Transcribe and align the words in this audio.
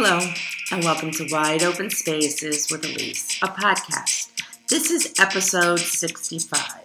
Hello, 0.00 0.20
and 0.70 0.84
welcome 0.84 1.10
to 1.10 1.26
Wide 1.28 1.64
Open 1.64 1.90
Spaces 1.90 2.70
with 2.70 2.84
Elise, 2.84 3.36
a 3.42 3.48
podcast. 3.48 4.30
This 4.68 4.92
is 4.92 5.12
episode 5.18 5.80
65. 5.80 6.84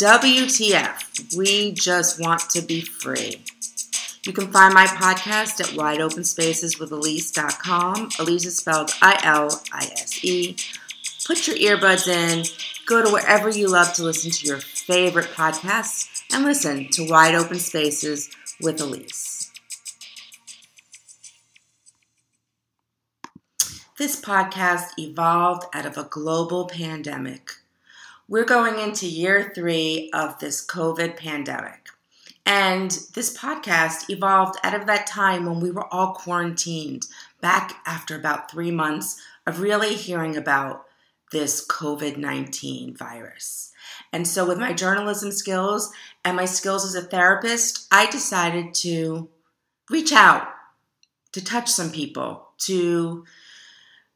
WTF, 0.00 1.36
we 1.36 1.70
just 1.70 2.20
want 2.20 2.40
to 2.50 2.60
be 2.60 2.80
free. 2.80 3.44
You 4.26 4.32
can 4.32 4.50
find 4.50 4.74
my 4.74 4.86
podcast 4.86 5.60
at 5.60 5.68
wideopenspaceswithelise.com. 5.68 8.08
Elise 8.18 8.46
is 8.46 8.56
spelled 8.56 8.90
I 9.00 9.20
L 9.22 9.62
I 9.72 9.84
S 9.92 10.24
E. 10.24 10.56
Put 11.24 11.46
your 11.46 11.54
earbuds 11.58 12.08
in, 12.08 12.44
go 12.86 13.04
to 13.04 13.12
wherever 13.12 13.50
you 13.50 13.68
love 13.68 13.92
to 13.92 14.02
listen 14.02 14.32
to 14.32 14.46
your 14.48 14.58
favorite 14.58 15.30
podcasts, 15.36 16.24
and 16.32 16.42
listen 16.42 16.88
to 16.90 17.06
Wide 17.08 17.36
Open 17.36 17.60
Spaces 17.60 18.30
with 18.60 18.80
Elise. 18.80 19.31
This 24.02 24.20
podcast 24.20 24.98
evolved 24.98 25.66
out 25.72 25.86
of 25.86 25.96
a 25.96 26.02
global 26.10 26.66
pandemic. 26.66 27.52
We're 28.26 28.44
going 28.44 28.80
into 28.80 29.06
year 29.06 29.52
three 29.54 30.10
of 30.12 30.40
this 30.40 30.66
COVID 30.66 31.16
pandemic. 31.16 31.86
And 32.44 32.90
this 33.14 33.38
podcast 33.38 34.10
evolved 34.10 34.58
out 34.64 34.74
of 34.74 34.88
that 34.88 35.06
time 35.06 35.46
when 35.46 35.60
we 35.60 35.70
were 35.70 35.86
all 35.94 36.14
quarantined 36.14 37.06
back 37.40 37.76
after 37.86 38.16
about 38.16 38.50
three 38.50 38.72
months 38.72 39.22
of 39.46 39.60
really 39.60 39.94
hearing 39.94 40.36
about 40.36 40.84
this 41.30 41.64
COVID 41.64 42.16
19 42.16 42.96
virus. 42.96 43.70
And 44.12 44.26
so, 44.26 44.44
with 44.44 44.58
my 44.58 44.72
journalism 44.72 45.30
skills 45.30 45.92
and 46.24 46.36
my 46.36 46.46
skills 46.46 46.84
as 46.84 46.96
a 46.96 47.06
therapist, 47.06 47.86
I 47.92 48.10
decided 48.10 48.74
to 48.82 49.28
reach 49.88 50.12
out, 50.12 50.48
to 51.30 51.44
touch 51.44 51.70
some 51.70 51.92
people, 51.92 52.48
to 52.62 53.26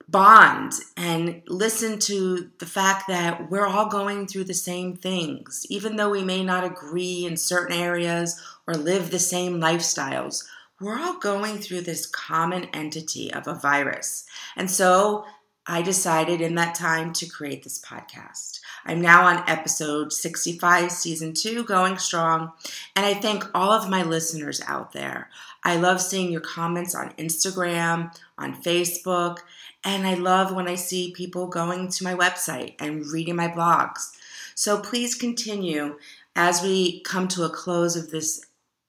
bond 0.09 0.73
and 0.97 1.43
listen 1.49 1.99
to 1.99 2.51
the 2.59 2.67
fact 2.67 3.09
that 3.09 3.51
we're 3.51 3.67
all 3.67 3.89
going 3.89 4.27
through 4.27 4.45
the 4.45 4.55
same 4.55 4.95
things. 4.95 5.67
Even 5.69 5.97
though 5.97 6.11
we 6.11 6.23
may 6.23 6.45
not 6.45 6.65
agree 6.65 7.27
in 7.27 7.37
certain 7.37 7.77
areas 7.77 8.41
or 8.67 8.75
live 8.75 9.11
the 9.11 9.19
same 9.19 9.61
lifestyles, 9.61 10.45
we're 10.81 10.99
all 10.99 11.19
going 11.19 11.59
through 11.59 11.81
this 11.81 12.07
common 12.07 12.65
entity 12.67 13.33
of 13.33 13.49
a 13.49 13.55
virus. 13.55 14.27
And 14.57 14.71
so 14.71 15.25
I 15.67 15.83
decided 15.83 16.41
in 16.41 16.55
that 16.57 16.77
time 16.77 17.13
to 17.15 17.27
create 17.27 17.65
this 17.65 17.81
podcast. 17.81 18.61
I'm 18.85 19.01
now 19.01 19.27
on 19.27 19.43
episode 19.49 20.13
65, 20.13 20.93
season 20.93 21.33
two, 21.35 21.65
going 21.65 21.99
strong. 21.99 22.53
And 22.95 23.05
I 23.05 23.15
thank 23.15 23.45
all 23.53 23.73
of 23.73 23.91
my 23.91 24.05
listeners 24.05 24.63
out 24.69 24.93
there. 24.93 25.29
I 25.67 25.75
love 25.75 26.01
seeing 26.01 26.31
your 26.31 26.43
comments 26.43 26.95
on 26.95 27.11
Instagram, 27.15 28.17
on 28.39 28.63
Facebook, 28.63 29.39
and 29.83 30.07
I 30.07 30.15
love 30.15 30.55
when 30.55 30.69
I 30.69 30.77
see 30.77 31.11
people 31.11 31.49
going 31.49 31.89
to 31.89 32.05
my 32.05 32.15
website 32.15 32.77
and 32.79 33.05
reading 33.05 33.35
my 33.35 33.49
blogs. 33.49 34.13
So 34.55 34.79
please 34.79 35.17
continue 35.17 35.99
as 36.37 36.63
we 36.63 37.01
come 37.01 37.27
to 37.29 37.43
a 37.43 37.51
close 37.51 37.97
of 37.97 38.13
this 38.13 38.45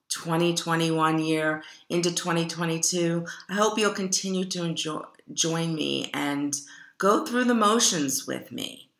2021 0.09 1.17
year 1.17 1.63
into 1.89 2.13
2022. 2.13 3.25
I 3.49 3.55
hope 3.55 3.79
you'll 3.79 3.91
continue 3.91 4.45
to 4.45 4.63
enjoy, 4.63 5.01
join 5.33 5.73
me 5.73 6.11
and 6.13 6.55
go 6.99 7.25
through 7.25 7.45
the 7.45 7.55
motions 7.55 8.27
with 8.27 8.51
me. 8.51 8.91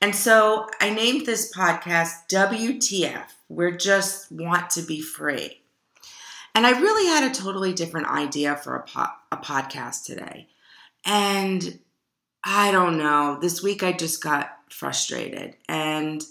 And 0.00 0.16
so 0.16 0.68
I 0.80 0.88
named 0.88 1.26
this 1.26 1.52
podcast 1.54 2.30
WTF. 2.30 3.26
We're 3.50 3.76
just 3.76 4.32
want 4.32 4.70
to 4.70 4.80
be 4.80 5.02
free. 5.02 5.59
And 6.54 6.66
I 6.66 6.78
really 6.78 7.06
had 7.06 7.30
a 7.30 7.34
totally 7.34 7.72
different 7.72 8.08
idea 8.08 8.56
for 8.56 8.76
a, 8.76 8.82
po- 8.82 9.06
a 9.30 9.36
podcast 9.36 10.04
today. 10.04 10.48
And 11.04 11.78
I 12.44 12.70
don't 12.70 12.98
know, 12.98 13.38
this 13.40 13.62
week 13.62 13.82
I 13.82 13.92
just 13.92 14.22
got 14.22 14.50
frustrated. 14.70 15.56
And 15.68 16.24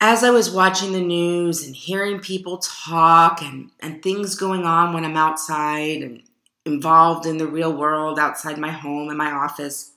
as 0.00 0.22
I 0.22 0.30
was 0.30 0.50
watching 0.50 0.92
the 0.92 1.00
news 1.00 1.66
and 1.66 1.74
hearing 1.74 2.18
people 2.18 2.58
talk 2.58 3.40
and, 3.40 3.70
and 3.80 4.02
things 4.02 4.34
going 4.34 4.64
on 4.64 4.92
when 4.92 5.04
I'm 5.04 5.16
outside 5.16 6.02
and 6.02 6.22
involved 6.66 7.26
in 7.26 7.38
the 7.38 7.46
real 7.46 7.74
world 7.74 8.18
outside 8.18 8.58
my 8.58 8.70
home 8.70 9.08
and 9.08 9.18
my 9.18 9.30
office, 9.30 9.92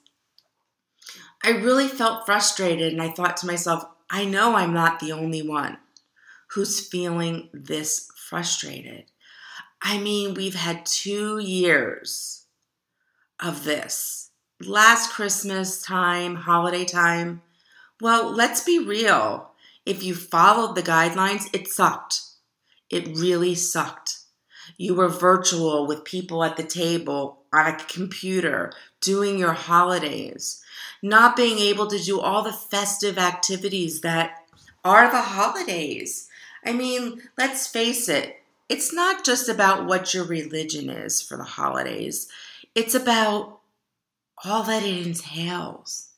I 1.44 1.51
really 1.51 1.88
felt 1.88 2.25
frustrated. 2.25 2.94
And 2.94 3.01
I 3.01 3.09
thought 3.09 3.38
to 3.38 3.47
myself, 3.47 3.84
I 4.09 4.25
know 4.25 4.56
I'm 4.56 4.73
not 4.73 5.00
the 5.00 5.11
only 5.11 5.41
one 5.41 5.78
who's 6.51 6.88
feeling 6.88 7.50
this 7.53 8.09
frustrated. 8.27 9.05
I 9.81 9.97
mean, 9.99 10.33
we've 10.33 10.55
had 10.55 10.85
two 10.85 11.38
years 11.39 12.45
of 13.39 13.63
this. 13.63 14.31
Last 14.59 15.13
Christmas 15.13 15.81
time, 15.81 16.35
holiday 16.35 16.83
time. 16.83 17.41
Well, 18.01 18.29
let's 18.31 18.63
be 18.63 18.79
real. 18.79 19.51
If 19.85 20.03
you 20.03 20.13
followed 20.13 20.75
the 20.75 20.83
guidelines, 20.83 21.47
it 21.53 21.67
sucked. 21.67 22.21
It 22.89 23.17
really 23.17 23.55
sucked. 23.55 24.17
You 24.77 24.95
were 24.95 25.07
virtual 25.07 25.87
with 25.87 26.03
people 26.03 26.43
at 26.43 26.57
the 26.57 26.63
table 26.63 27.43
on 27.53 27.67
a 27.67 27.77
computer 27.77 28.73
doing 28.99 29.39
your 29.39 29.53
holidays, 29.53 30.61
not 31.01 31.37
being 31.37 31.59
able 31.59 31.87
to 31.87 31.97
do 31.97 32.19
all 32.19 32.43
the 32.43 32.51
festive 32.51 33.17
activities 33.17 34.01
that 34.01 34.43
are 34.83 35.09
the 35.09 35.21
holidays. 35.21 36.26
I 36.67 36.73
mean, 36.73 37.22
let's 37.38 37.66
face 37.66 38.09
it, 38.09 38.41
it's 38.67 38.94
not 38.94 39.23
just 39.23 39.47
about 39.47 39.85
what 39.85 40.13
your 40.13 40.25
religion 40.25 40.89
is 40.89 41.22
for 41.22 41.38
the 41.38 41.45
holidays, 41.45 42.28
it's 42.75 42.94
about 42.94 43.59
all 44.44 44.63
that 44.63 44.83
it 44.83 45.07
entails. 45.07 46.09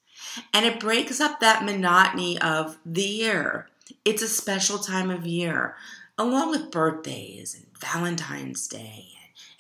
And 0.52 0.66
it 0.66 0.80
breaks 0.80 1.22
up 1.22 1.40
that 1.40 1.64
monotony 1.64 2.42
of 2.42 2.80
the 2.86 3.04
year. 3.04 3.68
It's 4.04 4.24
a 4.24 4.28
special 4.28 4.80
time 4.80 5.12
of 5.12 5.28
year, 5.28 5.76
along 6.18 6.50
with 6.50 6.72
birthdays 6.72 7.56
and 7.56 7.66
Valentine's 7.78 8.68
Day 8.68 9.10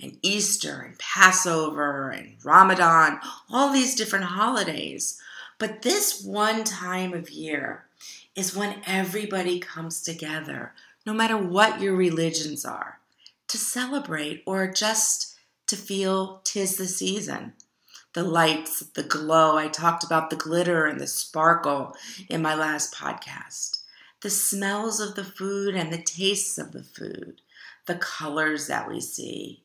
and 0.01 0.17
Easter 0.23 0.81
and 0.81 0.97
Passover 0.97 2.09
and 2.09 2.35
Ramadan, 2.43 3.19
all 3.51 3.71
these 3.71 3.95
different 3.95 4.25
holidays. 4.25 5.21
But 5.59 5.83
this 5.83 6.23
one 6.23 6.63
time 6.63 7.13
of 7.13 7.29
year 7.29 7.85
is 8.39 8.55
when 8.55 8.81
everybody 8.87 9.59
comes 9.59 10.01
together, 10.01 10.73
no 11.05 11.11
matter 11.11 11.37
what 11.37 11.81
your 11.81 11.93
religions 11.93 12.63
are, 12.63 13.01
to 13.49 13.57
celebrate 13.57 14.41
or 14.45 14.71
just 14.71 15.35
to 15.67 15.75
feel 15.75 16.39
tis 16.45 16.77
the 16.77 16.87
season. 16.87 17.51
The 18.13 18.23
lights, 18.23 18.79
the 18.79 19.03
glow. 19.03 19.57
I 19.57 19.67
talked 19.67 20.05
about 20.05 20.29
the 20.29 20.37
glitter 20.37 20.85
and 20.85 21.01
the 21.01 21.05
sparkle 21.05 21.95
in 22.29 22.41
my 22.41 22.55
last 22.55 22.95
podcast. 22.95 23.81
The 24.21 24.29
smells 24.29 25.01
of 25.01 25.15
the 25.15 25.25
food 25.25 25.75
and 25.75 25.91
the 25.91 26.01
tastes 26.01 26.57
of 26.57 26.71
the 26.71 26.83
food. 26.83 27.41
The 27.87 27.95
colors 27.95 28.67
that 28.67 28.87
we 28.87 29.01
see. 29.01 29.63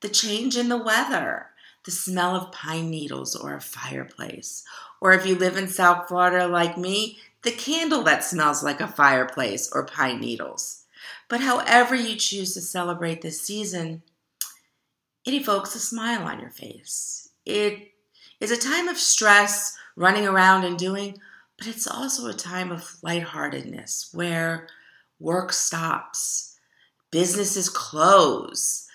The 0.00 0.08
change 0.08 0.56
in 0.56 0.70
the 0.70 0.82
weather. 0.82 1.48
The 1.84 1.90
smell 1.90 2.34
of 2.34 2.50
pine 2.50 2.90
needles 2.90 3.36
or 3.36 3.54
a 3.54 3.60
fireplace. 3.60 4.64
Or 5.02 5.12
if 5.12 5.26
you 5.26 5.36
live 5.36 5.56
in 5.58 5.68
South 5.68 6.08
Florida 6.08 6.48
like 6.48 6.78
me, 6.78 7.18
the 7.46 7.52
candle 7.52 8.02
that 8.02 8.24
smells 8.24 8.64
like 8.64 8.80
a 8.80 8.88
fireplace 8.88 9.70
or 9.72 9.86
pine 9.86 10.18
needles. 10.20 10.82
But 11.28 11.40
however 11.40 11.94
you 11.94 12.16
choose 12.16 12.54
to 12.54 12.60
celebrate 12.60 13.22
this 13.22 13.40
season, 13.40 14.02
it 15.24 15.32
evokes 15.32 15.76
a 15.76 15.78
smile 15.78 16.26
on 16.26 16.40
your 16.40 16.50
face. 16.50 17.28
It 17.44 17.92
is 18.40 18.50
a 18.50 18.56
time 18.56 18.88
of 18.88 18.98
stress, 18.98 19.78
running 19.94 20.26
around 20.26 20.64
and 20.64 20.76
doing, 20.76 21.18
but 21.56 21.68
it's 21.68 21.86
also 21.86 22.26
a 22.26 22.34
time 22.34 22.72
of 22.72 22.96
lightheartedness 23.02 24.10
where 24.12 24.66
work 25.20 25.52
stops, 25.52 26.58
businesses 27.12 27.68
close, 27.68 28.88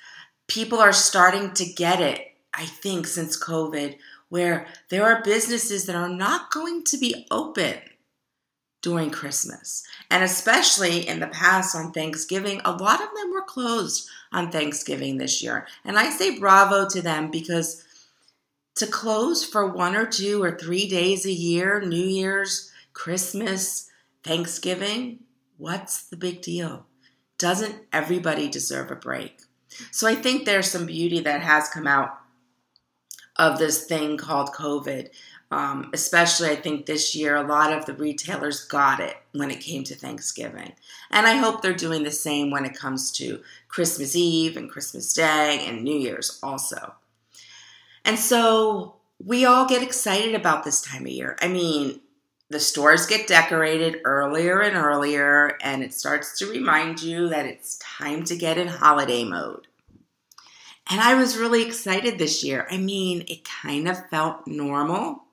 people 0.48 0.80
are 0.80 0.92
starting 0.92 1.54
to 1.54 1.66
get 1.66 2.02
it, 2.02 2.36
I 2.54 2.66
think, 2.66 3.08
since 3.08 3.42
COVID, 3.42 3.98
where 4.28 4.68
there 4.90 5.06
are 5.06 5.24
businesses 5.24 5.86
that 5.86 5.96
are 5.96 6.10
not 6.10 6.52
going 6.52 6.84
to 6.84 6.98
be 6.98 7.26
open 7.32 7.80
during 8.82 9.12
Christmas. 9.12 9.84
And 10.10 10.24
especially 10.24 11.08
in 11.08 11.20
the 11.20 11.28
past 11.28 11.76
on 11.76 11.92
Thanksgiving, 11.92 12.62
a 12.66 12.72
lot 12.72 13.02
of 13.02 13.10
them 13.16 13.32
were 13.32 13.44
closed 13.44 14.10
on 14.32 14.52
Thanksgiving 14.52 15.18
this 15.18 15.44
year. 15.44 15.68
And 15.86 15.98
I 15.98 16.10
say 16.10 16.40
bravo 16.40 16.88
to 16.90 17.02
them 17.02 17.30
because 17.30 17.84
to 18.76 18.88
close 18.88 19.46
for 19.46 19.68
one 19.68 19.96
or 19.96 20.06
two 20.06 20.42
or 20.42 20.58
three 20.58 20.88
days 20.88 21.26
a 21.26 21.32
year, 21.32 21.82
New 21.82 21.96
Year's, 21.96 22.72
Christmas, 22.94 23.90
Thanksgiving, 24.24 25.20
what's 25.58 26.04
the 26.04 26.18
big 26.18 26.42
deal? 26.42 26.86
Doesn't 27.38 27.76
everybody 27.92 28.48
deserve 28.48 28.92
a 28.92 28.96
break? 28.96 29.42
So 29.92 30.08
I 30.08 30.16
think 30.16 30.46
there's 30.46 30.70
some 30.70 30.86
beauty 30.86 31.20
that 31.22 31.42
has 31.42 31.70
come 31.70 31.88
out 31.88 32.18
of 33.38 33.58
this 33.58 33.86
thing 33.86 34.18
called 34.18 34.50
COVID. 34.50 35.10
Um, 35.52 35.90
especially, 35.94 36.50
I 36.50 36.56
think 36.56 36.86
this 36.86 37.14
year, 37.14 37.36
a 37.36 37.46
lot 37.46 37.74
of 37.74 37.86
the 37.86 37.94
retailers 37.94 38.64
got 38.64 39.02
it 39.02 39.18
when 39.34 39.52
it 39.52 39.60
came 39.60 39.84
to 39.84 39.96
Thanksgiving. 39.96 40.72
And 41.10 41.28
I 41.28 41.36
hope 41.36 41.62
they're 41.62 41.74
doing 41.74 42.04
the 42.04 42.12
same 42.12 42.52
when 42.52 42.64
it 42.64 42.78
comes 42.78 43.12
to 43.14 43.42
Christmas 43.68 44.16
Eve 44.16 44.56
and 44.56 44.72
Christmas 44.72 45.14
Day 45.14 45.66
and 45.68 45.84
New 45.84 45.98
Year's 45.98 46.40
also. 46.42 46.94
And 48.06 48.18
so 48.18 48.96
we 49.24 49.44
all 49.44 49.68
get 49.68 49.84
excited 49.84 50.36
about 50.36 50.64
this 50.64 50.82
time 50.82 51.06
of 51.06 51.12
year. 51.12 51.36
I 51.42 51.50
mean, 51.50 52.00
the 52.50 52.60
stores 52.60 53.06
get 53.06 53.28
decorated 53.28 54.02
earlier 54.06 54.62
and 54.62 54.76
earlier, 54.76 55.58
and 55.62 55.84
it 55.84 55.94
starts 55.94 56.38
to 56.40 56.50
remind 56.50 57.02
you 57.02 57.30
that 57.30 57.46
it's 57.46 57.78
time 57.78 58.24
to 58.26 58.38
get 58.38 58.58
in 58.58 58.68
holiday 58.68 59.24
mode. 59.24 59.68
And 60.90 61.00
I 61.00 61.14
was 61.16 61.38
really 61.38 61.66
excited 61.66 62.18
this 62.18 62.44
year. 62.44 62.68
I 62.70 62.78
mean, 62.78 63.24
it 63.28 63.46
kind 63.46 63.88
of 63.88 64.10
felt 64.10 64.48
normal. 64.48 65.24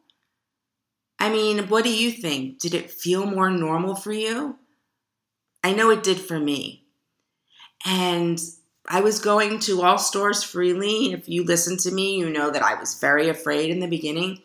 I 1.19 1.31
mean, 1.31 1.69
what 1.69 1.85
do 1.85 1.91
you 1.91 2.11
think? 2.11 2.59
Did 2.61 2.75
it 2.75 2.91
feel 2.91 3.27
more 3.27 3.51
normal 3.51 3.95
for 3.95 4.13
you? 4.13 4.57
I 5.65 5.73
know 5.73 5.91
it 5.91 6.03
did 6.03 6.21
for 6.21 6.39
me. 6.39 6.85
And 7.85 8.41
I 8.87 9.01
was 9.01 9.19
going 9.19 9.59
to 9.61 9.83
all 9.83 9.99
stores 9.99 10.43
freely. 10.43 11.13
If 11.13 11.29
you 11.29 11.45
listen 11.45 11.77
to 11.79 11.91
me, 11.91 12.17
you 12.17 12.31
know 12.31 12.51
that 12.51 12.63
I 12.63 12.79
was 12.79 12.99
very 12.99 13.29
afraid 13.29 13.71
in 13.71 13.81
the 13.81 13.89
beginning 13.89 14.41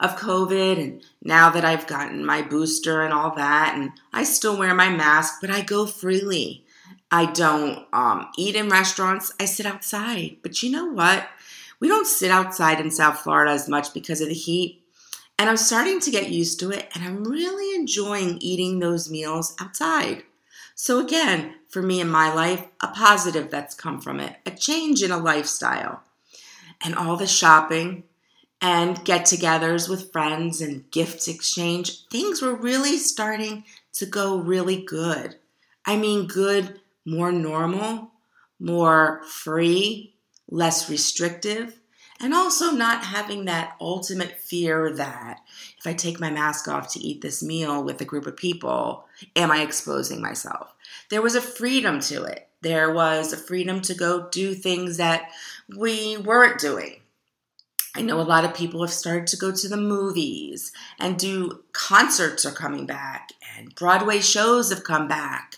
of 0.00 0.16
COVID. 0.16 0.80
And 0.80 1.02
now 1.22 1.50
that 1.50 1.64
I've 1.64 1.86
gotten 1.86 2.24
my 2.24 2.42
booster 2.42 3.02
and 3.02 3.12
all 3.12 3.34
that, 3.34 3.74
and 3.74 3.90
I 4.12 4.24
still 4.24 4.56
wear 4.56 4.74
my 4.74 4.90
mask, 4.90 5.40
but 5.40 5.50
I 5.50 5.62
go 5.62 5.86
freely. 5.86 6.64
I 7.10 7.26
don't 7.26 7.86
um, 7.92 8.28
eat 8.36 8.54
in 8.54 8.68
restaurants, 8.68 9.32
I 9.40 9.46
sit 9.46 9.66
outside. 9.66 10.36
But 10.42 10.62
you 10.62 10.70
know 10.70 10.86
what? 10.86 11.26
We 11.80 11.88
don't 11.88 12.06
sit 12.06 12.30
outside 12.30 12.80
in 12.80 12.90
South 12.90 13.20
Florida 13.20 13.52
as 13.52 13.68
much 13.68 13.94
because 13.94 14.20
of 14.20 14.28
the 14.28 14.34
heat. 14.34 14.77
And 15.38 15.48
I'm 15.48 15.56
starting 15.56 16.00
to 16.00 16.10
get 16.10 16.30
used 16.30 16.58
to 16.60 16.70
it, 16.70 16.88
and 16.94 17.04
I'm 17.04 17.22
really 17.22 17.76
enjoying 17.76 18.38
eating 18.40 18.80
those 18.80 19.08
meals 19.08 19.54
outside. 19.60 20.24
So, 20.74 20.98
again, 20.98 21.54
for 21.68 21.80
me 21.80 22.00
in 22.00 22.08
my 22.08 22.32
life, 22.32 22.66
a 22.80 22.88
positive 22.88 23.50
that's 23.50 23.74
come 23.74 24.00
from 24.00 24.18
it, 24.18 24.36
a 24.44 24.50
change 24.50 25.02
in 25.02 25.12
a 25.12 25.18
lifestyle. 25.18 26.02
And 26.82 26.94
all 26.94 27.16
the 27.16 27.26
shopping 27.26 28.04
and 28.60 29.04
get 29.04 29.22
togethers 29.22 29.88
with 29.88 30.12
friends 30.12 30.60
and 30.60 30.90
gift 30.90 31.28
exchange, 31.28 32.06
things 32.08 32.42
were 32.42 32.54
really 32.54 32.96
starting 32.96 33.64
to 33.94 34.06
go 34.06 34.38
really 34.38 34.82
good. 34.82 35.36
I 35.86 35.96
mean, 35.96 36.26
good, 36.26 36.80
more 37.04 37.32
normal, 37.32 38.10
more 38.58 39.22
free, 39.24 40.14
less 40.48 40.90
restrictive, 40.90 41.77
and 42.20 42.34
also 42.34 42.72
not 42.72 43.04
having 43.04 43.44
that 43.44 43.76
ultimate 43.80 44.38
fear 44.38 44.92
that 44.94 45.40
if 45.78 45.86
I 45.86 45.92
take 45.92 46.20
my 46.20 46.30
mask 46.30 46.68
off 46.68 46.92
to 46.92 47.00
eat 47.00 47.20
this 47.20 47.42
meal 47.42 47.82
with 47.82 48.00
a 48.00 48.04
group 48.04 48.26
of 48.26 48.36
people, 48.36 49.06
am 49.36 49.50
I 49.50 49.62
exposing 49.62 50.20
myself? 50.20 50.74
There 51.10 51.22
was 51.22 51.34
a 51.34 51.40
freedom 51.40 52.00
to 52.00 52.24
it. 52.24 52.48
There 52.60 52.92
was 52.92 53.32
a 53.32 53.36
freedom 53.36 53.80
to 53.82 53.94
go 53.94 54.28
do 54.30 54.54
things 54.54 54.96
that 54.96 55.30
we 55.76 56.16
weren't 56.16 56.60
doing. 56.60 57.00
I 57.94 58.02
know 58.02 58.20
a 58.20 58.22
lot 58.22 58.44
of 58.44 58.54
people 58.54 58.80
have 58.82 58.92
started 58.92 59.26
to 59.28 59.36
go 59.36 59.52
to 59.52 59.68
the 59.68 59.76
movies 59.76 60.72
and 61.00 61.18
do 61.18 61.64
concerts 61.72 62.44
are 62.44 62.52
coming 62.52 62.86
back 62.86 63.32
and 63.56 63.74
Broadway 63.74 64.20
shows 64.20 64.70
have 64.70 64.84
come 64.84 65.08
back. 65.08 65.56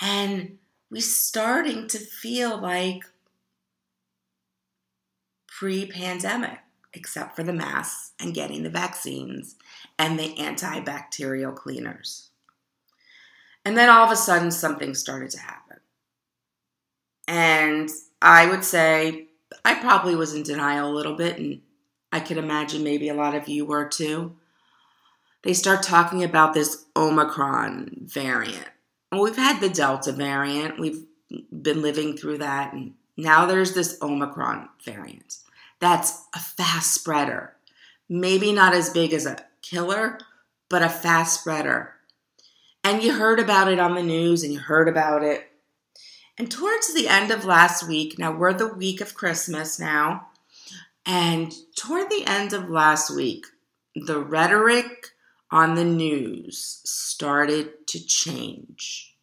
And 0.00 0.58
we're 0.90 1.00
starting 1.00 1.86
to 1.88 1.98
feel 1.98 2.58
like 2.58 3.04
pre 5.62 5.86
pandemic, 5.86 6.58
except 6.92 7.36
for 7.36 7.44
the 7.44 7.52
masks 7.52 8.14
and 8.18 8.34
getting 8.34 8.64
the 8.64 8.68
vaccines 8.68 9.54
and 9.96 10.18
the 10.18 10.34
antibacterial 10.34 11.54
cleaners. 11.54 12.30
And 13.64 13.78
then 13.78 13.88
all 13.88 14.04
of 14.04 14.10
a 14.10 14.16
sudden, 14.16 14.50
something 14.50 14.92
started 14.92 15.30
to 15.30 15.38
happen. 15.38 15.76
And 17.28 17.88
I 18.20 18.50
would 18.50 18.64
say 18.64 19.28
I 19.64 19.76
probably 19.76 20.16
was 20.16 20.34
in 20.34 20.42
denial 20.42 20.90
a 20.90 20.96
little 20.96 21.14
bit, 21.14 21.38
and 21.38 21.60
I 22.10 22.18
could 22.18 22.38
imagine 22.38 22.82
maybe 22.82 23.08
a 23.08 23.14
lot 23.14 23.36
of 23.36 23.46
you 23.46 23.64
were 23.64 23.86
too. 23.86 24.34
They 25.44 25.52
start 25.54 25.84
talking 25.84 26.24
about 26.24 26.54
this 26.54 26.86
Omicron 26.96 28.08
variant. 28.12 28.66
Well, 29.12 29.22
we've 29.22 29.36
had 29.36 29.60
the 29.60 29.68
Delta 29.68 30.10
variant, 30.10 30.80
we've 30.80 31.04
been 31.52 31.82
living 31.82 32.16
through 32.16 32.38
that, 32.38 32.72
and 32.72 32.94
now 33.16 33.46
there's 33.46 33.74
this 33.74 33.96
Omicron 34.02 34.68
variant. 34.84 35.36
That's 35.82 36.24
a 36.34 36.38
fast 36.38 36.94
spreader. 36.94 37.52
Maybe 38.08 38.50
not 38.50 38.72
as 38.72 38.88
big 38.88 39.12
as 39.12 39.26
a 39.26 39.44
killer, 39.60 40.18
but 40.70 40.82
a 40.82 40.88
fast 40.88 41.40
spreader. 41.40 41.92
And 42.82 43.02
you 43.02 43.12
heard 43.12 43.38
about 43.38 43.70
it 43.70 43.78
on 43.78 43.94
the 43.94 44.02
news 44.02 44.42
and 44.42 44.54
you 44.54 44.58
heard 44.58 44.88
about 44.88 45.22
it 45.22 45.52
and 46.38 46.50
towards 46.50 46.92
the 46.92 47.08
end 47.08 47.30
of 47.30 47.44
last 47.44 47.86
week, 47.86 48.18
now 48.18 48.32
we're 48.32 48.54
the 48.54 48.74
week 48.74 49.00
of 49.00 49.14
Christmas 49.14 49.78
now, 49.78 50.28
and 51.04 51.52
toward 51.76 52.08
the 52.08 52.24
end 52.26 52.52
of 52.52 52.70
last 52.70 53.14
week, 53.14 53.46
the 53.94 54.18
rhetoric 54.18 55.08
on 55.50 55.74
the 55.74 55.84
news 55.84 56.80
started 56.84 57.86
to 57.88 58.04
change. 58.04 59.14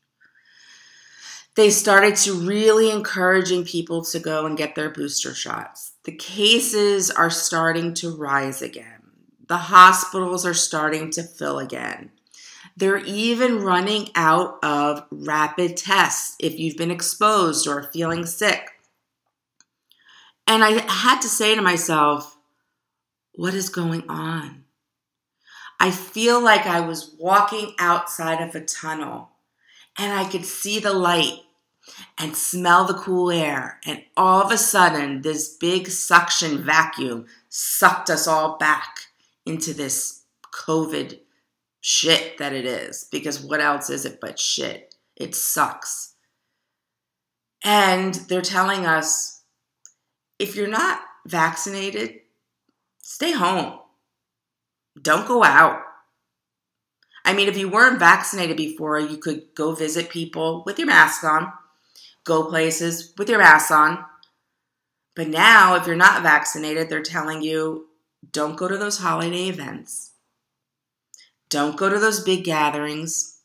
They 1.56 1.72
started 1.72 2.16
to 2.18 2.36
really 2.36 2.92
encouraging 2.92 3.66
people 3.66 4.04
to 4.06 4.20
go 4.20 4.46
and 4.46 4.58
get 4.58 4.76
their 4.76 4.90
booster 4.90 5.34
shots. 5.34 5.89
The 6.06 6.16
cases 6.16 7.12
are 7.12 7.30
starting 7.30 7.94
to 7.96 8.16
rise 8.16 8.62
again. 8.62 9.02
The 9.48 9.58
hospitals 9.58 10.46
are 10.46 10.54
starting 10.54 11.12
to 11.12 11.24
fill 11.24 11.60
again. 11.60 12.12
They're 12.78 12.98
even 12.98 13.62
running 13.62 14.10
out 14.16 14.60
of 14.64 15.06
rapid 15.12 15.76
tests 15.76 16.36
if 16.40 16.58
you've 16.58 16.78
been 16.78 16.92
exposed 16.92 17.68
or 17.68 17.92
feeling 17.92 18.26
sick. 18.26 18.70
And 20.48 20.64
I 20.64 20.82
had 20.90 21.20
to 21.22 21.28
say 21.28 21.56
to 21.56 21.62
myself, 21.62 22.38
what 23.34 23.54
is 23.54 23.70
going 23.70 24.10
on? 24.10 24.64
I 25.80 25.92
feel 25.92 26.42
like 26.42 26.66
I 26.66 26.80
was 26.82 27.16
walking 27.20 27.74
outside 27.80 28.42
of 28.42 28.56
a 28.56 28.64
tunnel 28.64 29.32
and 29.98 30.12
I 30.14 30.30
could 30.30 30.46
see 30.46 30.80
the 30.80 30.94
light 30.94 31.42
and 32.18 32.36
smell 32.36 32.86
the 32.86 32.94
cool 32.94 33.32
air. 33.32 33.80
And 33.86 34.04
all 34.16 34.42
of 34.42 34.52
a 34.52 34.58
sudden, 34.58 35.22
this 35.22 35.56
big 35.56 35.88
suction 35.88 36.64
vacuum 36.64 37.26
sucked 37.50 38.10
us 38.10 38.28
all 38.28 38.58
back 38.58 39.08
into 39.46 39.74
this 39.74 40.24
COVID 40.54 41.20
shit 41.82 42.38
that 42.38 42.54
it 42.54 42.66
is 42.66 43.08
because 43.12 43.40
what 43.40 43.62
else 43.62 43.90
is 43.90 44.06
it 44.06 44.20
but 44.20 44.40
shit? 44.40 44.96
It 45.16 45.36
sucks. 45.36 46.16
And 47.64 48.16
they're 48.16 48.42
telling 48.42 48.86
us 48.86 49.42
if 50.38 50.56
you're 50.56 50.68
not 50.68 51.02
vaccinated, 51.26 52.22
stay 53.02 53.34
home. 53.34 53.80
Don't 55.02 55.28
go 55.28 55.44
out. 55.44 55.82
I 57.26 57.34
mean, 57.34 57.50
if 57.50 57.58
you 57.58 57.70
weren't 57.70 58.00
vaccinated 58.00 58.58
before, 58.58 59.00
you 59.00 59.18
could 59.18 59.54
go 59.56 59.76
visit 59.76 60.10
people 60.10 60.64
with 60.66 60.80
your 60.80 60.88
mask 60.88 61.24
on, 61.24 61.52
go 62.30 62.46
places 62.46 63.14
with 63.18 63.30
your 63.30 63.40
mask 63.40 63.72
on. 63.72 64.06
But 65.16 65.28
now, 65.28 65.76
if 65.76 65.86
you're 65.86 65.98
not 65.98 66.24
vaccinated, 66.24 66.88
they're 66.88 67.02
telling 67.02 67.42
you 67.42 67.88
don't 68.32 68.56
go 68.56 68.70
to 68.70 68.78
those 68.78 69.00
holiday 69.00 69.50
events 69.50 70.10
don't 71.50 71.78
go 71.78 71.90
to 71.90 72.00
those 72.00 72.24
big 72.24 72.44
gatherings. 72.44 73.40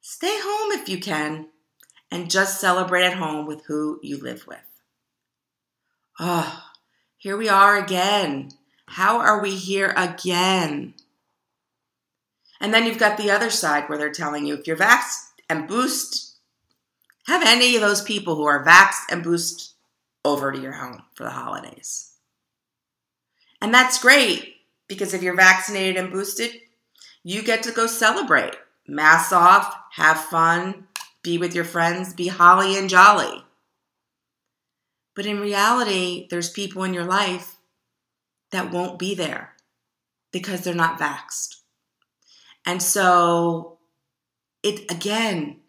Stay 0.00 0.38
home 0.42 0.72
if 0.72 0.88
you 0.88 0.98
can 0.98 1.46
and 2.10 2.30
just 2.30 2.60
celebrate 2.60 3.04
at 3.04 3.14
home 3.14 3.46
with 3.46 3.64
who 3.66 4.00
you 4.02 4.18
live 4.18 4.46
with. 4.46 4.58
Oh, 6.18 6.64
here 7.16 7.36
we 7.36 7.48
are 7.48 7.78
again. 7.78 8.50
How 8.86 9.20
are 9.20 9.40
we 9.40 9.54
here 9.54 9.94
again? 9.96 10.94
And 12.60 12.74
then 12.74 12.84
you've 12.84 12.98
got 12.98 13.16
the 13.16 13.30
other 13.30 13.48
side 13.48 13.88
where 13.88 13.96
they're 13.96 14.10
telling 14.10 14.44
you 14.44 14.54
if 14.54 14.66
you're 14.66 14.76
vaxxed 14.76 15.28
and 15.48 15.68
boost, 15.68 16.29
have 17.26 17.46
any 17.46 17.76
of 17.76 17.82
those 17.82 18.02
people 18.02 18.36
who 18.36 18.44
are 18.44 18.64
vaxxed 18.64 19.10
and 19.10 19.22
boosted 19.22 19.68
over 20.24 20.52
to 20.52 20.60
your 20.60 20.72
home 20.72 21.02
for 21.14 21.24
the 21.24 21.30
holidays. 21.30 22.12
And 23.60 23.72
that's 23.72 24.00
great 24.00 24.56
because 24.88 25.14
if 25.14 25.22
you're 25.22 25.36
vaccinated 25.36 25.96
and 25.96 26.12
boosted, 26.12 26.52
you 27.22 27.42
get 27.42 27.62
to 27.64 27.72
go 27.72 27.86
celebrate. 27.86 28.56
mass 28.86 29.32
off, 29.32 29.72
have 29.92 30.18
fun, 30.18 30.88
be 31.22 31.38
with 31.38 31.54
your 31.54 31.64
friends, 31.64 32.12
be 32.12 32.26
holly 32.26 32.76
and 32.76 32.88
jolly. 32.88 33.44
But 35.14 35.26
in 35.26 35.38
reality, 35.38 36.26
there's 36.28 36.50
people 36.50 36.82
in 36.82 36.94
your 36.94 37.04
life 37.04 37.56
that 38.50 38.72
won't 38.72 38.98
be 38.98 39.14
there 39.14 39.52
because 40.32 40.62
they're 40.62 40.74
not 40.74 40.98
vaxxed. 40.98 41.56
And 42.66 42.82
so, 42.82 43.78
it 44.62 44.90
again, 44.90 45.59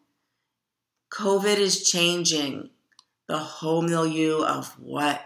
COVID 1.11 1.57
is 1.57 1.89
changing 1.89 2.69
the 3.27 3.37
whole 3.37 3.81
milieu 3.81 4.43
of 4.43 4.79
what 4.79 5.21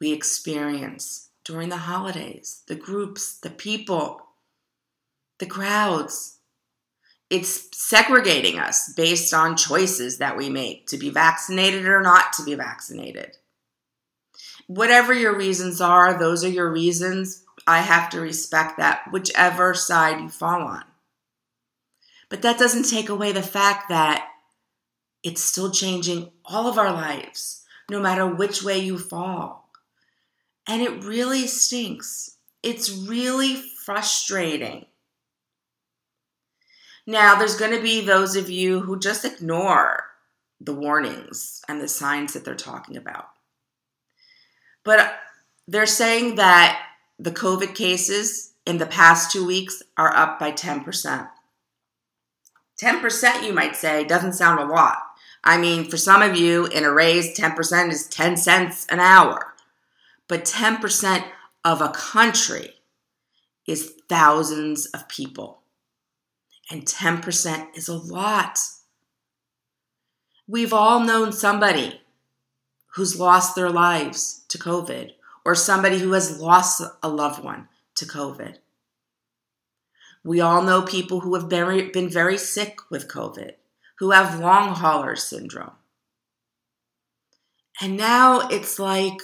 we 0.00 0.12
experience 0.12 1.30
during 1.44 1.68
the 1.68 1.76
holidays, 1.76 2.62
the 2.66 2.74
groups, 2.74 3.38
the 3.38 3.50
people 3.50 4.22
the 5.38 5.46
crowds. 5.46 6.36
It's 7.30 7.68
segregating 7.72 8.58
us 8.58 8.92
based 8.92 9.32
on 9.32 9.56
choices 9.56 10.18
that 10.18 10.36
we 10.36 10.50
make 10.50 10.86
to 10.88 10.98
be 10.98 11.10
vaccinated 11.10 11.86
or 11.86 12.02
not 12.02 12.34
to 12.34 12.44
be 12.44 12.54
vaccinated. 12.54 13.36
whatever 14.70 15.12
your 15.12 15.36
reasons 15.36 15.80
are, 15.80 16.16
those 16.16 16.44
are 16.44 16.48
your 16.48 16.70
reasons. 16.70 17.44
I 17.66 17.80
have 17.80 18.08
to 18.10 18.20
respect 18.20 18.78
that, 18.78 19.10
whichever 19.10 19.74
side 19.74 20.20
you 20.20 20.28
fall 20.28 20.62
on. 20.62 20.84
But 22.28 22.42
that 22.42 22.58
doesn't 22.58 22.88
take 22.88 23.08
away 23.08 23.32
the 23.32 23.42
fact 23.42 23.88
that 23.88 24.28
it's 25.22 25.42
still 25.42 25.70
changing 25.70 26.30
all 26.44 26.66
of 26.66 26.78
our 26.78 26.92
lives, 26.92 27.64
no 27.90 28.00
matter 28.00 28.26
which 28.26 28.62
way 28.62 28.78
you 28.78 28.98
fall. 28.98 29.70
And 30.66 30.82
it 30.82 31.04
really 31.04 31.46
stinks. 31.46 32.36
It's 32.62 32.90
really 32.90 33.56
frustrating. 33.84 34.86
Now, 37.06 37.34
there's 37.34 37.56
going 37.56 37.74
to 37.74 37.82
be 37.82 38.00
those 38.04 38.36
of 38.36 38.48
you 38.48 38.80
who 38.80 38.98
just 38.98 39.24
ignore 39.24 40.04
the 40.60 40.74
warnings 40.74 41.62
and 41.68 41.80
the 41.80 41.88
signs 41.88 42.34
that 42.34 42.44
they're 42.44 42.54
talking 42.54 42.96
about. 42.96 43.28
But 44.84 45.18
they're 45.66 45.86
saying 45.86 46.36
that 46.36 46.82
the 47.18 47.30
COVID 47.32 47.74
cases 47.74 48.52
in 48.66 48.78
the 48.78 48.86
past 48.86 49.30
two 49.30 49.46
weeks 49.46 49.82
are 49.96 50.14
up 50.14 50.38
by 50.38 50.52
10%. 50.52 51.28
10%, 52.80 53.46
you 53.46 53.52
might 53.52 53.76
say, 53.76 54.04
doesn't 54.04 54.34
sound 54.34 54.60
a 54.60 54.72
lot. 54.72 54.98
I 55.42 55.56
mean, 55.58 55.88
for 55.88 55.96
some 55.96 56.22
of 56.22 56.36
you, 56.36 56.66
in 56.66 56.84
a 56.84 56.92
raise, 56.92 57.36
10% 57.38 57.90
is 57.90 58.06
10 58.08 58.36
cents 58.36 58.86
an 58.90 59.00
hour. 59.00 59.54
But 60.28 60.44
10% 60.44 61.24
of 61.64 61.80
a 61.80 61.88
country 61.88 62.74
is 63.66 63.94
thousands 64.08 64.86
of 64.86 65.08
people. 65.08 65.62
And 66.70 66.84
10% 66.84 67.76
is 67.76 67.88
a 67.88 67.96
lot. 67.96 68.58
We've 70.46 70.72
all 70.72 71.00
known 71.00 71.32
somebody 71.32 72.00
who's 72.94 73.18
lost 73.18 73.54
their 73.54 73.70
lives 73.70 74.44
to 74.48 74.58
COVID 74.58 75.12
or 75.44 75.54
somebody 75.54 75.98
who 75.98 76.12
has 76.12 76.40
lost 76.40 76.82
a 77.02 77.08
loved 77.08 77.42
one 77.42 77.68
to 77.96 78.04
COVID. 78.04 78.56
We 80.22 80.40
all 80.40 80.62
know 80.62 80.82
people 80.82 81.20
who 81.20 81.34
have 81.34 81.48
been, 81.48 81.92
been 81.92 82.10
very 82.10 82.36
sick 82.36 82.78
with 82.90 83.08
COVID, 83.08 83.52
who 84.00 84.12
have 84.12 84.40
long 84.40 84.74
hauler 84.74 85.14
syndrome. 85.14 85.72
And 87.82 87.98
now 87.98 88.48
it's 88.48 88.78
like 88.78 89.20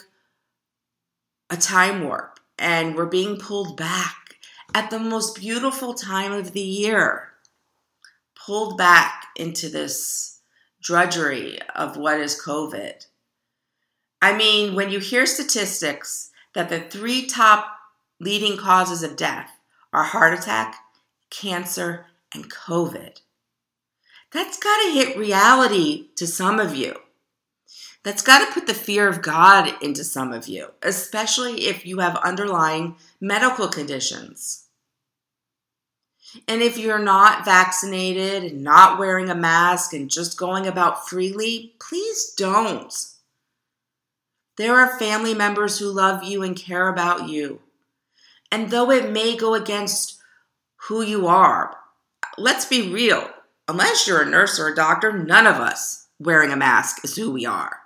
a 1.48 1.56
time 1.56 2.04
warp, 2.04 2.38
and 2.58 2.94
we're 2.94 3.06
being 3.06 3.38
pulled 3.38 3.76
back 3.76 4.34
at 4.74 4.90
the 4.90 4.98
most 4.98 5.40
beautiful 5.40 5.94
time 5.94 6.32
of 6.32 6.52
the 6.52 6.60
year, 6.60 7.32
pulled 8.34 8.76
back 8.76 9.28
into 9.34 9.70
this 9.70 10.40
drudgery 10.82 11.58
of 11.74 11.96
what 11.96 12.20
is 12.20 12.40
COVID. 12.40 13.06
I 14.20 14.36
mean, 14.36 14.74
when 14.74 14.90
you 14.90 14.98
hear 14.98 15.24
statistics 15.24 16.30
that 16.54 16.68
the 16.68 16.80
three 16.80 17.26
top 17.26 17.66
leading 18.20 18.58
causes 18.58 19.02
of 19.02 19.16
death 19.16 19.58
are 19.92 20.04
heart 20.04 20.38
attack, 20.38 20.76
cancer, 21.30 22.06
and 22.34 22.50
COVID, 22.50 23.20
that's 24.36 24.58
got 24.58 24.82
to 24.84 24.92
hit 24.92 25.16
reality 25.16 26.08
to 26.16 26.26
some 26.26 26.60
of 26.60 26.74
you. 26.74 26.94
That's 28.02 28.22
got 28.22 28.46
to 28.46 28.52
put 28.52 28.66
the 28.66 28.74
fear 28.74 29.08
of 29.08 29.22
God 29.22 29.74
into 29.82 30.04
some 30.04 30.32
of 30.32 30.46
you, 30.46 30.68
especially 30.82 31.66
if 31.66 31.84
you 31.84 31.98
have 31.98 32.16
underlying 32.16 32.96
medical 33.20 33.66
conditions. 33.66 34.66
And 36.46 36.62
if 36.62 36.76
you're 36.76 36.98
not 36.98 37.44
vaccinated 37.44 38.44
and 38.44 38.62
not 38.62 38.98
wearing 38.98 39.30
a 39.30 39.34
mask 39.34 39.92
and 39.92 40.10
just 40.10 40.38
going 40.38 40.66
about 40.66 41.08
freely, 41.08 41.74
please 41.80 42.32
don't. 42.36 42.94
There 44.56 44.74
are 44.74 44.98
family 44.98 45.34
members 45.34 45.78
who 45.78 45.90
love 45.90 46.22
you 46.22 46.42
and 46.42 46.56
care 46.56 46.88
about 46.88 47.28
you. 47.28 47.60
And 48.52 48.70
though 48.70 48.90
it 48.90 49.10
may 49.10 49.36
go 49.36 49.54
against 49.54 50.18
who 50.88 51.02
you 51.02 51.26
are, 51.26 51.76
let's 52.38 52.64
be 52.64 52.92
real. 52.92 53.28
Unless 53.68 54.06
you're 54.06 54.22
a 54.22 54.30
nurse 54.30 54.60
or 54.60 54.68
a 54.68 54.74
doctor, 54.74 55.12
none 55.12 55.46
of 55.46 55.56
us 55.56 56.08
wearing 56.18 56.52
a 56.52 56.56
mask 56.56 57.04
is 57.04 57.16
who 57.16 57.32
we 57.32 57.44
are. 57.44 57.78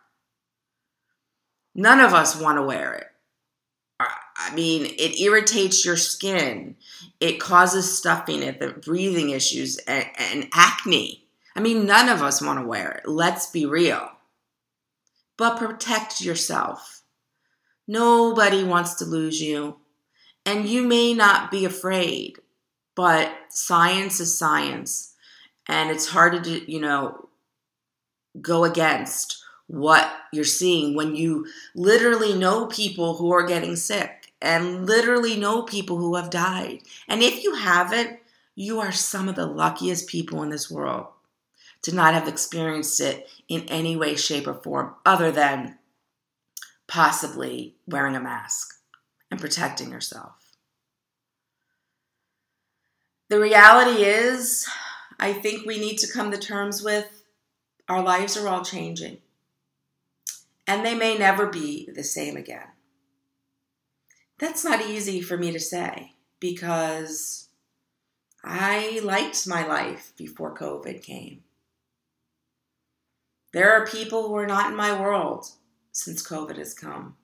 None 1.75 2.01
of 2.01 2.13
us 2.13 2.39
want 2.39 2.59
to 2.59 2.63
wear 2.63 2.95
it. 2.95 3.07
I 3.99 4.55
mean, 4.55 4.87
it 4.87 5.21
irritates 5.21 5.85
your 5.85 5.97
skin. 5.97 6.77
It 7.21 7.41
causes 7.41 7.99
stuffing 7.99 8.43
and 8.43 8.81
breathing 8.81 9.31
issues 9.31 9.77
and, 9.79 10.07
and 10.19 10.49
acne. 10.55 11.25
I 11.55 11.61
mean, 11.61 11.87
none 11.87 12.09
of 12.09 12.23
us 12.23 12.41
want 12.41 12.59
to 12.61 12.67
wear 12.67 12.91
it. 12.93 13.09
Let's 13.09 13.51
be 13.51 13.67
real 13.67 14.09
but 15.41 15.57
protect 15.57 16.21
yourself. 16.21 17.01
Nobody 17.89 18.63
wants 18.63 18.97
to 18.97 19.07
lose 19.07 19.41
you, 19.41 19.79
and 20.45 20.69
you 20.69 20.87
may 20.87 21.15
not 21.15 21.51
be 21.51 21.65
afraid, 21.65 22.37
but 22.95 23.33
science 23.49 24.21
is 24.21 24.37
science, 24.37 25.10
and 25.71 25.89
it's 25.89 26.09
hard 26.09 26.43
to, 26.43 26.71
you 26.71 26.81
know, 26.81 27.29
go 28.41 28.65
against 28.65 29.41
what 29.69 30.13
you're 30.33 30.45
seeing 30.45 30.97
when 30.97 31.15
you 31.15 31.47
literally 31.77 32.35
know 32.35 32.67
people 32.67 33.17
who 33.17 33.33
are 33.33 33.47
getting 33.47 33.77
sick 33.77 34.33
and 34.43 34.85
literally 34.85 35.37
know 35.37 35.63
people 35.63 35.97
who 35.97 36.17
have 36.17 36.29
died. 36.29 36.81
And 37.07 37.23
if 37.23 37.45
you 37.45 37.55
haven't, 37.55 38.19
you 38.57 38.81
are 38.81 38.91
some 38.91 39.29
of 39.29 39.37
the 39.37 39.47
luckiest 39.47 40.09
people 40.09 40.43
in 40.43 40.51
this 40.51 40.69
world 40.69 41.07
to 41.83 41.95
not 41.95 42.15
have 42.15 42.27
experienced 42.27 43.01
it 43.01 43.29
in 43.49 43.61
any 43.69 43.95
way, 43.95 44.17
shape, 44.17 44.49
or 44.49 44.55
form 44.55 44.97
other 45.07 45.31
than 45.31 45.79
possibly 46.89 47.77
wearing 47.87 48.17
a 48.17 48.21
mask 48.21 48.75
and 49.31 49.39
protecting 49.39 49.93
yourself. 49.93 50.33
The 53.29 53.39
reality 53.39 54.03
is, 54.03 54.69
I 55.23 55.35
think 55.35 55.67
we 55.67 55.79
need 55.79 55.99
to 55.99 56.11
come 56.11 56.31
to 56.31 56.39
terms 56.39 56.83
with 56.83 57.23
our 57.91 58.03
lives 58.03 58.39
are 58.39 58.49
all 58.49 58.65
changing. 58.65 59.19
And 60.67 60.85
they 60.85 60.95
may 60.95 61.19
never 61.19 61.47
be 61.47 61.91
the 61.95 62.03
same 62.03 62.39
again. 62.39 62.69
That's 64.39 64.65
not 64.65 64.81
easy 64.81 65.21
for 65.21 65.37
me 65.37 65.53
to 65.53 65.61
say 65.61 66.15
because 66.41 67.49
I 68.43 69.01
liked 69.05 69.47
my 69.47 69.67
life 69.67 70.15
before 70.17 70.57
COVID 70.57 71.03
came. 71.03 71.43
There 73.53 73.71
are 73.73 73.87
people 73.87 74.29
who 74.29 74.37
are 74.37 74.47
not 74.47 74.71
in 74.71 74.77
my 74.77 74.99
world 74.99 75.49
since 75.93 76.27
COVID 76.27 76.57
has 76.57 76.73
come. 76.73 77.17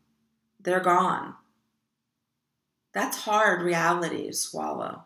They're 0.61 0.81
gone. 0.81 1.35
That's 2.93 3.23
hard 3.23 3.63
reality 3.63 4.27
to 4.27 4.35
swallow. 4.35 5.05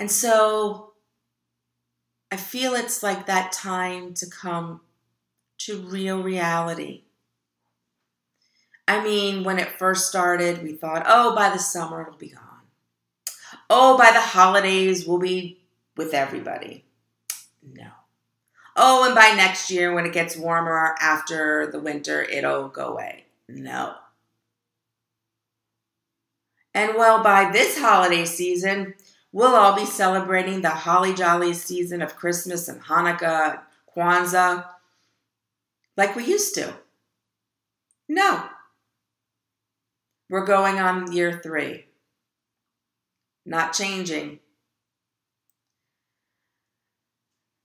And 0.00 0.10
so 0.10 0.94
I 2.32 2.36
feel 2.36 2.74
it's 2.74 3.04
like 3.04 3.26
that 3.26 3.52
time 3.52 4.14
to 4.14 4.26
come 4.28 4.80
to 5.58 5.78
real 5.78 6.20
reality. 6.20 7.04
I 8.88 9.04
mean, 9.04 9.44
when 9.44 9.60
it 9.60 9.78
first 9.78 10.08
started, 10.08 10.64
we 10.64 10.72
thought, 10.72 11.04
oh, 11.06 11.36
by 11.36 11.50
the 11.50 11.58
summer 11.58 12.02
it'll 12.02 12.18
be 12.18 12.30
gone. 12.30 12.42
Oh, 13.68 13.96
by 13.96 14.10
the 14.10 14.20
holidays 14.20 15.06
we'll 15.06 15.18
be 15.18 15.60
with 15.96 16.12
everybody. 16.12 16.84
No 17.62 17.90
oh, 18.80 19.04
and 19.04 19.14
by 19.14 19.32
next 19.36 19.70
year, 19.70 19.94
when 19.94 20.06
it 20.06 20.12
gets 20.12 20.36
warmer 20.36 20.96
after 21.00 21.70
the 21.70 21.78
winter, 21.78 22.22
it'll 22.22 22.68
go 22.68 22.88
away. 22.88 23.26
No. 23.48 23.94
And 26.74 26.96
well, 26.96 27.22
by 27.22 27.50
this 27.50 27.78
holiday 27.78 28.24
season, 28.24 28.94
we'll 29.32 29.54
all 29.54 29.76
be 29.76 29.84
celebrating 29.84 30.60
the 30.60 30.70
holly 30.70 31.14
jolly 31.14 31.54
season 31.54 32.02
of 32.02 32.16
Christmas 32.16 32.68
and 32.68 32.82
Hanukkah, 32.82 33.60
Kwanzaa, 33.96 34.66
like 35.96 36.16
we 36.16 36.24
used 36.24 36.54
to. 36.54 36.74
No. 38.08 38.44
We're 40.28 40.46
going 40.46 40.78
on 40.78 41.12
year 41.12 41.40
three. 41.42 41.86
Not 43.44 43.72
changing. 43.72 44.40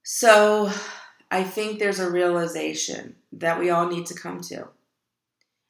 So 0.04 0.72
I 1.32 1.44
think 1.44 1.80
there's 1.80 2.00
a 2.00 2.10
realization 2.10 3.16
that 3.34 3.60
we 3.60 3.70
all 3.72 3.88
need 3.88 4.06
to 4.08 4.14
come 4.14 4.42
to. 4.42 4.68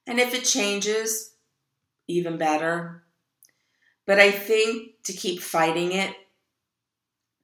And 0.06 0.20
if 0.20 0.34
it 0.34 0.44
changes, 0.44 1.34
even 2.08 2.38
better. 2.38 3.05
But 4.06 4.20
I 4.20 4.32
think 4.32 5.04
to 5.04 5.14
keep 5.14 5.42
fighting 5.42 5.92
it, 5.92 6.14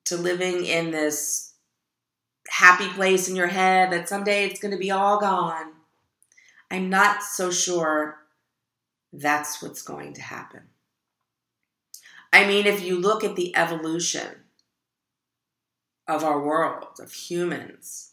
to 0.06 0.18
living 0.18 0.65
in 0.65 0.91
this 0.91 1.53
happy 2.50 2.88
place 2.89 3.27
in 3.30 3.36
your 3.36 3.48
head 3.48 3.91
that 3.91 4.10
someday 4.10 4.46
it's 4.46 4.60
going 4.60 4.74
to 4.74 4.77
be 4.77 4.91
all 4.91 5.20
gone, 5.20 5.72
I'm 6.70 6.89
not 6.89 7.24
so 7.24 7.51
sure 7.51 8.18
that's 9.13 9.62
what's 9.62 9.82
going 9.82 10.13
to 10.13 10.22
happen. 10.22 10.62
I 12.34 12.48
mean, 12.48 12.65
if 12.65 12.84
you 12.84 12.98
look 12.98 13.24
at 13.24 13.36
the 13.36 13.56
evolution 13.56 14.41
of 16.12 16.24
our 16.24 16.41
world, 16.41 17.00
of 17.00 17.12
humans. 17.12 18.12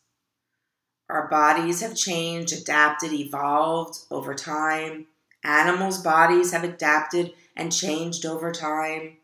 Our 1.08 1.26
bodies 1.28 1.80
have 1.80 1.96
changed, 1.96 2.52
adapted, 2.52 3.12
evolved 3.12 3.98
over 4.10 4.34
time. 4.34 5.06
Animals' 5.42 6.02
bodies 6.02 6.52
have 6.52 6.64
adapted 6.64 7.32
and 7.58 7.72
changed 7.72 8.24
over 8.24 8.52
time. 8.52 9.18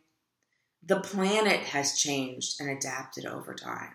The 0.85 1.01
planet 1.01 1.61
has 1.61 1.97
changed 1.97 2.61
and 2.61 2.69
adapted 2.69 3.25
over 3.25 3.55
time. 3.55 3.95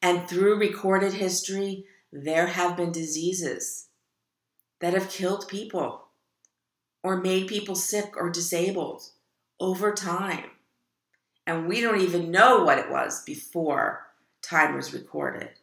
And 0.00 0.28
through 0.28 0.60
recorded 0.60 1.14
history, 1.14 1.86
there 2.12 2.46
have 2.46 2.76
been 2.76 2.92
diseases 2.92 3.86
that 4.80 4.94
have 4.94 5.10
killed 5.10 5.48
people 5.48 6.04
or 7.02 7.16
made 7.16 7.48
people 7.48 7.74
sick 7.74 8.12
or 8.16 8.30
disabled 8.30 9.02
over 9.58 9.92
time. 9.92 10.50
And 11.46 11.66
we 11.66 11.80
don't 11.80 12.02
even 12.02 12.30
know 12.30 12.62
what 12.62 12.78
it 12.78 12.90
was 12.90 13.24
before 13.24 14.06
time 14.42 14.76
was 14.76 14.94
recorded. 14.94 15.57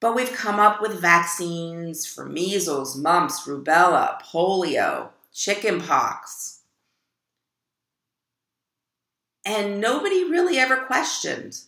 But 0.00 0.14
we've 0.14 0.32
come 0.32 0.60
up 0.60 0.82
with 0.82 1.00
vaccines 1.00 2.06
for 2.06 2.26
measles, 2.26 2.96
mumps, 2.96 3.46
rubella, 3.46 4.20
polio, 4.22 5.10
chickenpox. 5.32 6.60
And 9.44 9.80
nobody 9.80 10.24
really 10.24 10.58
ever 10.58 10.76
questioned 10.76 11.60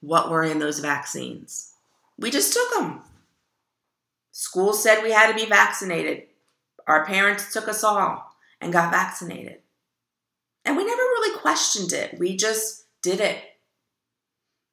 what 0.00 0.30
were 0.30 0.44
in 0.44 0.58
those 0.58 0.78
vaccines. 0.78 1.72
We 2.18 2.30
just 2.30 2.52
took 2.52 2.70
them. 2.78 3.00
School 4.32 4.72
said 4.72 5.02
we 5.02 5.10
had 5.10 5.28
to 5.28 5.34
be 5.34 5.48
vaccinated. 5.48 6.24
Our 6.86 7.04
parents 7.04 7.52
took 7.52 7.68
us 7.68 7.82
all 7.82 8.32
and 8.60 8.72
got 8.72 8.92
vaccinated. 8.92 9.58
And 10.64 10.76
we 10.76 10.84
never 10.84 11.02
really 11.02 11.38
questioned 11.38 11.92
it. 11.92 12.18
We 12.18 12.36
just 12.36 12.84
did 13.02 13.20
it. 13.20 13.42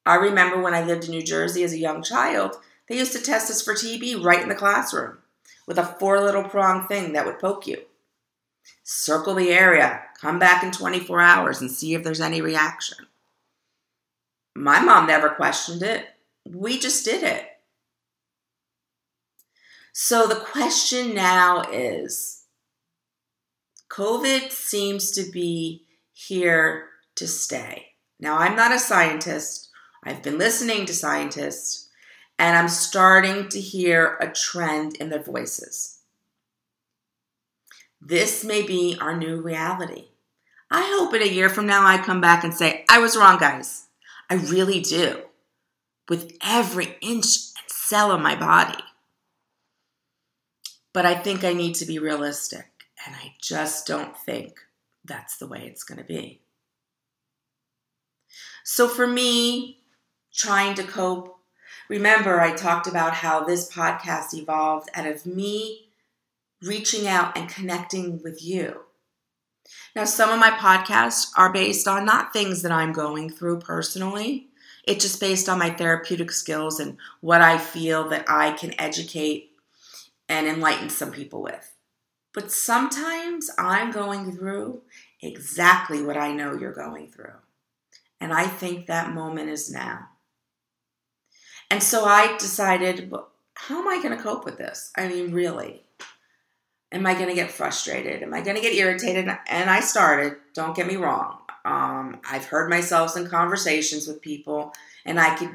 I 0.06 0.14
remember 0.14 0.62
when 0.62 0.74
I 0.74 0.84
lived 0.84 1.04
in 1.04 1.10
New 1.10 1.22
Jersey 1.22 1.64
as 1.64 1.72
a 1.72 1.78
young 1.78 2.02
child, 2.02 2.56
they 2.88 2.96
used 2.96 3.12
to 3.12 3.20
test 3.20 3.50
us 3.50 3.60
for 3.60 3.74
TB 3.74 4.24
right 4.24 4.40
in 4.40 4.48
the 4.48 4.54
classroom 4.54 5.18
with 5.66 5.78
a 5.78 5.96
four 5.98 6.20
little 6.20 6.44
prong 6.44 6.86
thing 6.86 7.12
that 7.12 7.26
would 7.26 7.40
poke 7.40 7.66
you. 7.66 7.82
Circle 8.84 9.34
the 9.34 9.50
area, 9.50 10.02
come 10.20 10.38
back 10.38 10.62
in 10.62 10.70
24 10.70 11.20
hours 11.20 11.60
and 11.60 11.70
see 11.70 11.94
if 11.94 12.04
there's 12.04 12.20
any 12.20 12.40
reaction. 12.40 12.98
My 14.54 14.80
mom 14.80 15.06
never 15.06 15.28
questioned 15.28 15.82
it. 15.82 16.06
We 16.48 16.78
just 16.78 17.04
did 17.04 17.22
it. 17.24 17.44
So 19.92 20.26
the 20.26 20.36
question 20.36 21.14
now 21.14 21.62
is 21.72 22.44
COVID 23.90 24.52
seems 24.52 25.10
to 25.12 25.30
be 25.30 25.86
here 26.12 26.88
to 27.16 27.26
stay. 27.26 27.86
Now, 28.20 28.38
I'm 28.38 28.54
not 28.54 28.74
a 28.74 28.78
scientist. 28.78 29.70
I've 30.06 30.22
been 30.22 30.38
listening 30.38 30.86
to 30.86 30.94
scientists, 30.94 31.88
and 32.38 32.56
I'm 32.56 32.68
starting 32.68 33.48
to 33.48 33.60
hear 33.60 34.16
a 34.20 34.30
trend 34.30 34.94
in 34.96 35.10
their 35.10 35.22
voices. 35.22 35.98
This 38.00 38.44
may 38.44 38.62
be 38.62 38.96
our 39.00 39.16
new 39.16 39.40
reality. 39.40 40.10
I 40.70 40.94
hope 40.96 41.12
in 41.12 41.22
a 41.22 41.26
year 41.26 41.48
from 41.48 41.66
now 41.66 41.84
I 41.84 41.98
come 41.98 42.20
back 42.20 42.44
and 42.44 42.54
say, 42.54 42.84
I 42.88 43.00
was 43.00 43.16
wrong, 43.16 43.38
guys. 43.38 43.86
I 44.30 44.34
really 44.34 44.80
do. 44.80 45.22
With 46.08 46.36
every 46.40 46.96
inch 47.00 47.26
and 47.58 47.68
cell 47.68 48.12
of 48.12 48.20
my 48.20 48.36
body. 48.36 48.82
But 50.92 51.04
I 51.04 51.14
think 51.14 51.42
I 51.42 51.52
need 51.52 51.74
to 51.76 51.84
be 51.84 51.98
realistic, 51.98 52.66
and 53.04 53.16
I 53.16 53.34
just 53.42 53.88
don't 53.88 54.16
think 54.16 54.60
that's 55.04 55.36
the 55.36 55.48
way 55.48 55.64
it's 55.66 55.82
going 55.82 55.98
to 55.98 56.04
be. 56.04 56.42
So 58.64 58.88
for 58.88 59.06
me, 59.06 59.75
trying 60.36 60.74
to 60.74 60.82
cope, 60.84 61.38
remember 61.88 62.40
I 62.40 62.54
talked 62.54 62.86
about 62.86 63.14
how 63.14 63.42
this 63.42 63.70
podcast 63.70 64.34
evolved 64.34 64.90
out 64.94 65.06
of 65.06 65.26
me 65.26 65.88
reaching 66.62 67.06
out 67.06 67.36
and 67.36 67.48
connecting 67.48 68.22
with 68.22 68.44
you. 68.44 68.82
Now, 69.94 70.04
some 70.04 70.30
of 70.30 70.38
my 70.38 70.50
podcasts 70.50 71.30
are 71.36 71.52
based 71.52 71.88
on 71.88 72.04
not 72.04 72.32
things 72.32 72.62
that 72.62 72.72
I'm 72.72 72.92
going 72.92 73.30
through 73.30 73.60
personally. 73.60 74.48
It's 74.84 75.04
just 75.04 75.20
based 75.20 75.48
on 75.48 75.58
my 75.58 75.70
therapeutic 75.70 76.30
skills 76.30 76.78
and 76.78 76.96
what 77.20 77.40
I 77.40 77.58
feel 77.58 78.08
that 78.10 78.24
I 78.28 78.52
can 78.52 78.78
educate 78.78 79.50
and 80.28 80.46
enlighten 80.46 80.90
some 80.90 81.10
people 81.12 81.42
with. 81.42 81.74
But 82.32 82.52
sometimes 82.52 83.50
I'm 83.58 83.90
going 83.90 84.36
through 84.36 84.82
exactly 85.20 86.02
what 86.02 86.16
I 86.16 86.32
know 86.32 86.54
you're 86.54 86.72
going 86.72 87.08
through. 87.08 87.32
And 88.20 88.32
I 88.32 88.46
think 88.46 88.86
that 88.86 89.14
moment 89.14 89.48
is 89.48 89.70
now. 89.70 90.10
And 91.70 91.82
so 91.82 92.04
I 92.04 92.36
decided, 92.38 93.10
well, 93.10 93.28
how 93.54 93.80
am 93.80 93.88
I 93.88 94.02
going 94.02 94.16
to 94.16 94.22
cope 94.22 94.44
with 94.44 94.58
this? 94.58 94.92
I 94.96 95.08
mean, 95.08 95.32
really. 95.32 95.82
Am 96.92 97.04
I 97.06 97.14
going 97.14 97.28
to 97.28 97.34
get 97.34 97.50
frustrated? 97.50 98.22
Am 98.22 98.32
I 98.32 98.40
going 98.40 98.56
to 98.56 98.62
get 98.62 98.74
irritated? 98.74 99.28
And 99.48 99.70
I 99.70 99.80
started, 99.80 100.36
don't 100.54 100.76
get 100.76 100.86
me 100.86 100.96
wrong. 100.96 101.38
Um, 101.64 102.20
I've 102.30 102.44
heard 102.44 102.70
myself 102.70 103.16
in 103.16 103.28
conversations 103.28 104.06
with 104.06 104.22
people, 104.22 104.72
and 105.04 105.18
I 105.18 105.34
could 105.34 105.50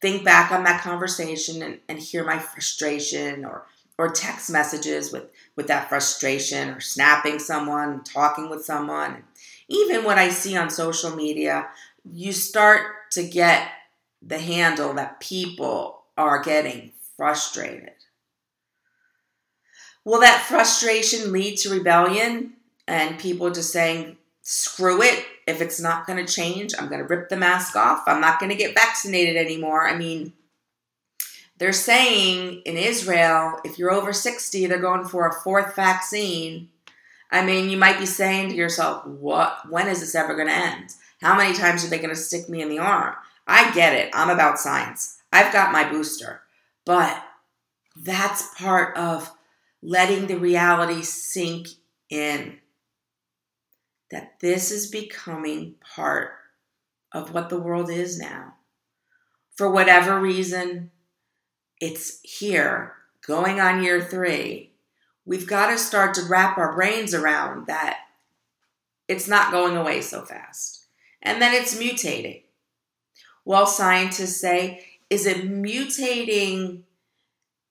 think 0.00 0.24
back 0.24 0.52
on 0.52 0.64
that 0.64 0.82
conversation 0.82 1.62
and, 1.62 1.80
and 1.88 1.98
hear 1.98 2.24
my 2.24 2.38
frustration 2.38 3.44
or 3.44 3.66
or 3.98 4.10
text 4.10 4.50
messages 4.50 5.12
with 5.12 5.24
with 5.56 5.68
that 5.68 5.88
frustration 5.88 6.70
or 6.70 6.80
snapping 6.80 7.38
someone 7.38 8.04
talking 8.04 8.50
with 8.50 8.64
someone 8.64 9.24
even 9.68 10.04
what 10.04 10.18
i 10.18 10.28
see 10.28 10.56
on 10.56 10.68
social 10.68 11.16
media 11.16 11.66
you 12.04 12.30
start 12.32 13.10
to 13.10 13.26
get 13.26 13.68
the 14.26 14.38
handle 14.38 14.94
that 14.94 15.20
people 15.20 16.02
are 16.16 16.42
getting 16.42 16.92
frustrated 17.16 17.92
will 20.04 20.20
that 20.20 20.44
frustration 20.46 21.32
lead 21.32 21.56
to 21.56 21.70
rebellion 21.70 22.52
and 22.88 23.18
people 23.18 23.50
just 23.50 23.72
saying 23.72 24.16
screw 24.42 25.02
it 25.02 25.24
if 25.46 25.60
it's 25.60 25.80
not 25.80 26.06
going 26.06 26.24
to 26.24 26.32
change 26.32 26.74
i'm 26.78 26.88
going 26.88 27.00
to 27.00 27.06
rip 27.06 27.28
the 27.28 27.36
mask 27.36 27.76
off 27.76 28.02
i'm 28.06 28.20
not 28.20 28.38
going 28.38 28.50
to 28.50 28.56
get 28.56 28.74
vaccinated 28.74 29.36
anymore 29.36 29.86
i 29.86 29.96
mean 29.96 30.32
they're 31.58 31.72
saying 31.72 32.62
in 32.64 32.76
Israel, 32.76 33.60
if 33.64 33.78
you're 33.78 33.92
over 33.92 34.12
60, 34.12 34.66
they're 34.66 34.78
going 34.78 35.06
for 35.06 35.26
a 35.26 35.32
fourth 35.32 35.74
vaccine. 35.74 36.68
I 37.30 37.44
mean, 37.44 37.70
you 37.70 37.76
might 37.76 37.98
be 37.98 38.06
saying 38.06 38.50
to 38.50 38.54
yourself, 38.54 39.06
what 39.06 39.68
when 39.70 39.88
is 39.88 40.00
this 40.00 40.14
ever 40.14 40.34
going 40.34 40.48
to 40.48 40.54
end? 40.54 40.94
How 41.20 41.36
many 41.36 41.54
times 41.54 41.84
are 41.84 41.88
they 41.88 41.98
going 41.98 42.10
to 42.10 42.16
stick 42.16 42.48
me 42.48 42.60
in 42.60 42.68
the 42.68 42.78
arm? 42.78 43.14
I 43.46 43.72
get 43.72 43.94
it. 43.94 44.10
I'm 44.12 44.30
about 44.30 44.58
science. 44.58 45.18
I've 45.32 45.52
got 45.52 45.72
my 45.72 45.88
booster. 45.88 46.42
But 46.84 47.22
that's 47.96 48.54
part 48.54 48.96
of 48.96 49.32
letting 49.82 50.26
the 50.26 50.38
reality 50.38 51.02
sink 51.02 51.68
in. 52.10 52.58
That 54.10 54.38
this 54.40 54.70
is 54.70 54.90
becoming 54.90 55.74
part 55.94 56.30
of 57.12 57.32
what 57.32 57.48
the 57.48 57.60
world 57.60 57.90
is 57.90 58.18
now. 58.18 58.54
For 59.56 59.70
whatever 59.70 60.20
reason, 60.20 60.90
it's 61.80 62.20
here, 62.22 62.94
going 63.26 63.60
on 63.60 63.82
year 63.82 64.02
three. 64.02 64.72
We've 65.24 65.46
got 65.46 65.70
to 65.70 65.78
start 65.78 66.14
to 66.14 66.22
wrap 66.22 66.56
our 66.56 66.74
brains 66.74 67.14
around 67.14 67.66
that 67.66 67.98
it's 69.08 69.28
not 69.28 69.50
going 69.50 69.76
away 69.76 70.02
so 70.02 70.24
fast. 70.24 70.86
And 71.22 71.40
then 71.42 71.52
it's 71.54 71.76
mutating. 71.76 72.42
Well, 73.46 73.66
scientists 73.66 74.40
say, 74.40 74.84
is 75.08 75.24
it 75.24 75.48
mutating? 75.48 76.82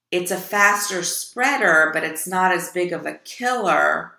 It's 0.10 0.32
a 0.32 0.38
faster 0.38 1.04
spreader, 1.04 1.92
but 1.94 2.06
it's 2.06 2.26
not 2.26 2.54
as 2.54 2.72
big 2.72 2.94
of 2.94 3.06
a 3.06 3.20
killer. 3.26 4.14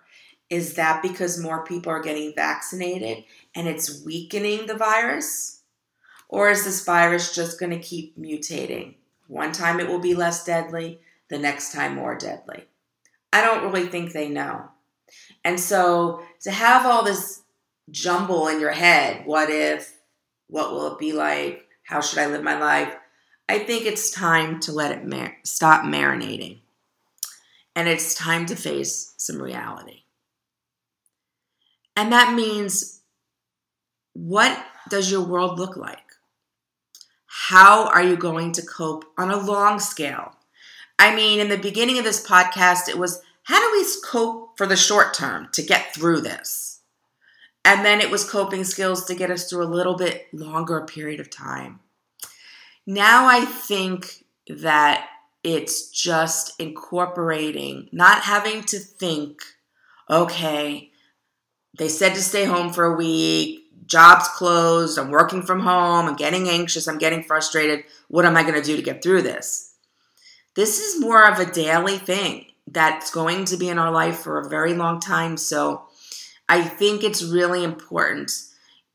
Is 0.51 0.75
that 0.75 1.01
because 1.01 1.41
more 1.41 1.65
people 1.65 1.91
are 1.91 2.01
getting 2.01 2.31
vaccinated 2.35 3.23
and 3.55 3.67
it's 3.67 4.05
weakening 4.05 4.67
the 4.67 4.75
virus? 4.75 5.63
Or 6.29 6.51
is 6.51 6.63
this 6.63 6.85
virus 6.85 7.33
just 7.33 7.59
going 7.59 7.71
to 7.71 7.79
keep 7.79 8.15
mutating? 8.19 8.93
One 9.27 9.51
time 9.51 9.79
it 9.79 9.87
will 9.87 9.99
be 9.99 10.13
less 10.13 10.45
deadly, 10.45 10.99
the 11.29 11.39
next 11.39 11.73
time 11.73 11.95
more 11.95 12.15
deadly. 12.15 12.65
I 13.33 13.41
don't 13.41 13.63
really 13.63 13.87
think 13.87 14.13
they 14.13 14.29
know. 14.29 14.69
And 15.43 15.59
so 15.59 16.21
to 16.41 16.51
have 16.51 16.85
all 16.85 17.03
this 17.03 17.41
jumble 17.89 18.47
in 18.47 18.59
your 18.61 18.71
head, 18.71 19.25
what 19.25 19.49
if, 19.49 19.96
what 20.47 20.71
will 20.71 20.93
it 20.93 20.99
be 20.99 21.13
like, 21.13 21.65
how 21.83 22.01
should 22.01 22.19
I 22.19 22.27
live 22.27 22.43
my 22.43 22.59
life? 22.59 22.95
I 23.49 23.59
think 23.59 23.85
it's 23.85 24.11
time 24.11 24.59
to 24.61 24.71
let 24.71 24.91
it 24.91 25.05
mar- 25.05 25.37
stop 25.43 25.83
marinating. 25.83 26.59
And 27.75 27.87
it's 27.87 28.15
time 28.15 28.45
to 28.47 28.55
face 28.55 29.13
some 29.17 29.41
reality. 29.41 30.03
And 31.95 32.11
that 32.11 32.33
means 32.33 33.01
what 34.13 34.57
does 34.89 35.11
your 35.11 35.21
world 35.21 35.59
look 35.59 35.77
like? 35.77 35.99
How 37.27 37.87
are 37.87 38.03
you 38.03 38.17
going 38.17 38.51
to 38.53 38.61
cope 38.61 39.05
on 39.17 39.29
a 39.29 39.37
long 39.37 39.79
scale? 39.79 40.33
I 40.99 41.15
mean, 41.15 41.39
in 41.39 41.49
the 41.49 41.57
beginning 41.57 41.99
of 41.99 42.03
this 42.03 42.25
podcast, 42.25 42.89
it 42.89 42.97
was 42.97 43.21
how 43.43 43.59
do 43.59 43.79
we 43.79 43.85
cope 44.03 44.57
for 44.57 44.65
the 44.65 44.75
short 44.75 45.13
term 45.13 45.47
to 45.53 45.61
get 45.61 45.93
through 45.93 46.21
this? 46.21 46.76
And 47.67 47.83
then 47.83 47.99
it 47.99 48.09
was 48.09 48.23
coping 48.23 48.63
skills 48.63 49.03
to 49.05 49.13
get 49.13 49.29
us 49.29 49.49
through 49.49 49.65
a 49.65 49.67
little 49.67 49.97
bit 49.97 50.33
longer 50.33 50.85
period 50.85 51.19
of 51.19 51.29
time. 51.29 51.81
Now 52.85 53.27
I 53.27 53.43
think 53.43 54.23
that 54.47 55.09
it's 55.43 55.89
just 55.89 56.57
incorporating, 56.61 57.89
not 57.91 58.21
having 58.21 58.63
to 58.63 58.79
think, 58.79 59.41
okay, 60.09 60.91
they 61.77 61.89
said 61.89 62.15
to 62.15 62.21
stay 62.21 62.45
home 62.45 62.71
for 62.71 62.85
a 62.85 62.95
week, 62.95 63.65
job's 63.85 64.29
closed, 64.29 64.97
I'm 64.97 65.11
working 65.11 65.41
from 65.41 65.59
home, 65.59 66.07
I'm 66.07 66.15
getting 66.15 66.47
anxious, 66.47 66.87
I'm 66.87 66.97
getting 66.97 67.21
frustrated. 67.21 67.83
What 68.07 68.25
am 68.25 68.37
I 68.37 68.43
going 68.43 68.55
to 68.55 68.61
do 68.61 68.77
to 68.77 68.81
get 68.81 69.03
through 69.03 69.23
this? 69.23 69.73
This 70.55 70.79
is 70.79 71.01
more 71.01 71.29
of 71.29 71.37
a 71.39 71.51
daily 71.51 71.97
thing 71.97 72.45
that's 72.65 73.11
going 73.11 73.43
to 73.43 73.57
be 73.57 73.67
in 73.67 73.77
our 73.77 73.91
life 73.91 74.19
for 74.19 74.39
a 74.39 74.47
very 74.47 74.73
long 74.73 75.01
time. 75.01 75.35
So 75.35 75.83
I 76.49 76.63
think 76.63 77.03
it's 77.03 77.23
really 77.23 77.63
important. 77.63 78.31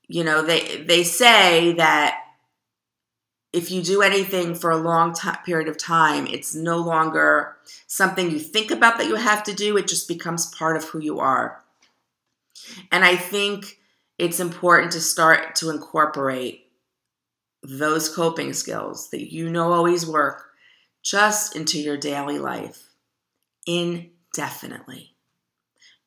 You 0.09 0.25
know, 0.25 0.43
they 0.43 0.83
they 0.83 1.05
say 1.05 1.73
that 1.75 2.19
if 3.53 3.71
you 3.71 3.83
do 3.83 4.01
anything 4.01 4.55
for 4.55 4.71
a 4.71 4.77
long 4.79 5.13
t- 5.13 5.29
period 5.45 5.69
of 5.69 5.77
time, 5.77 6.27
it's 6.27 6.55
no 6.55 6.79
longer 6.79 7.57
something 7.87 8.31
you 8.31 8.39
think 8.39 8.71
about 8.71 8.97
that 8.99 9.09
you 9.09 9.17
have 9.17 9.43
to 9.45 9.55
do. 9.55 9.77
It 9.77 9.89
just 9.89 10.09
becomes 10.09 10.55
part 10.55 10.77
of 10.77 10.85
who 10.85 11.01
you 11.01 11.21
are. 11.21 11.63
And 12.91 13.05
I 13.05 13.17
think 13.17 13.79
it's 14.19 14.41
important 14.41 14.93
to 14.93 15.01
start 15.01 15.57
to 15.57 15.71
incorporate 15.71 16.67
those 17.63 18.09
coping 18.09 18.53
skills 18.53 19.11
that 19.11 19.33
you 19.33 19.51
know 19.51 19.73
always 19.73 20.07
work 20.07 20.47
just 21.03 21.55
into 21.55 21.79
your 21.79 21.97
daily 21.97 22.39
life 22.39 22.89
indefinitely. 23.67 25.12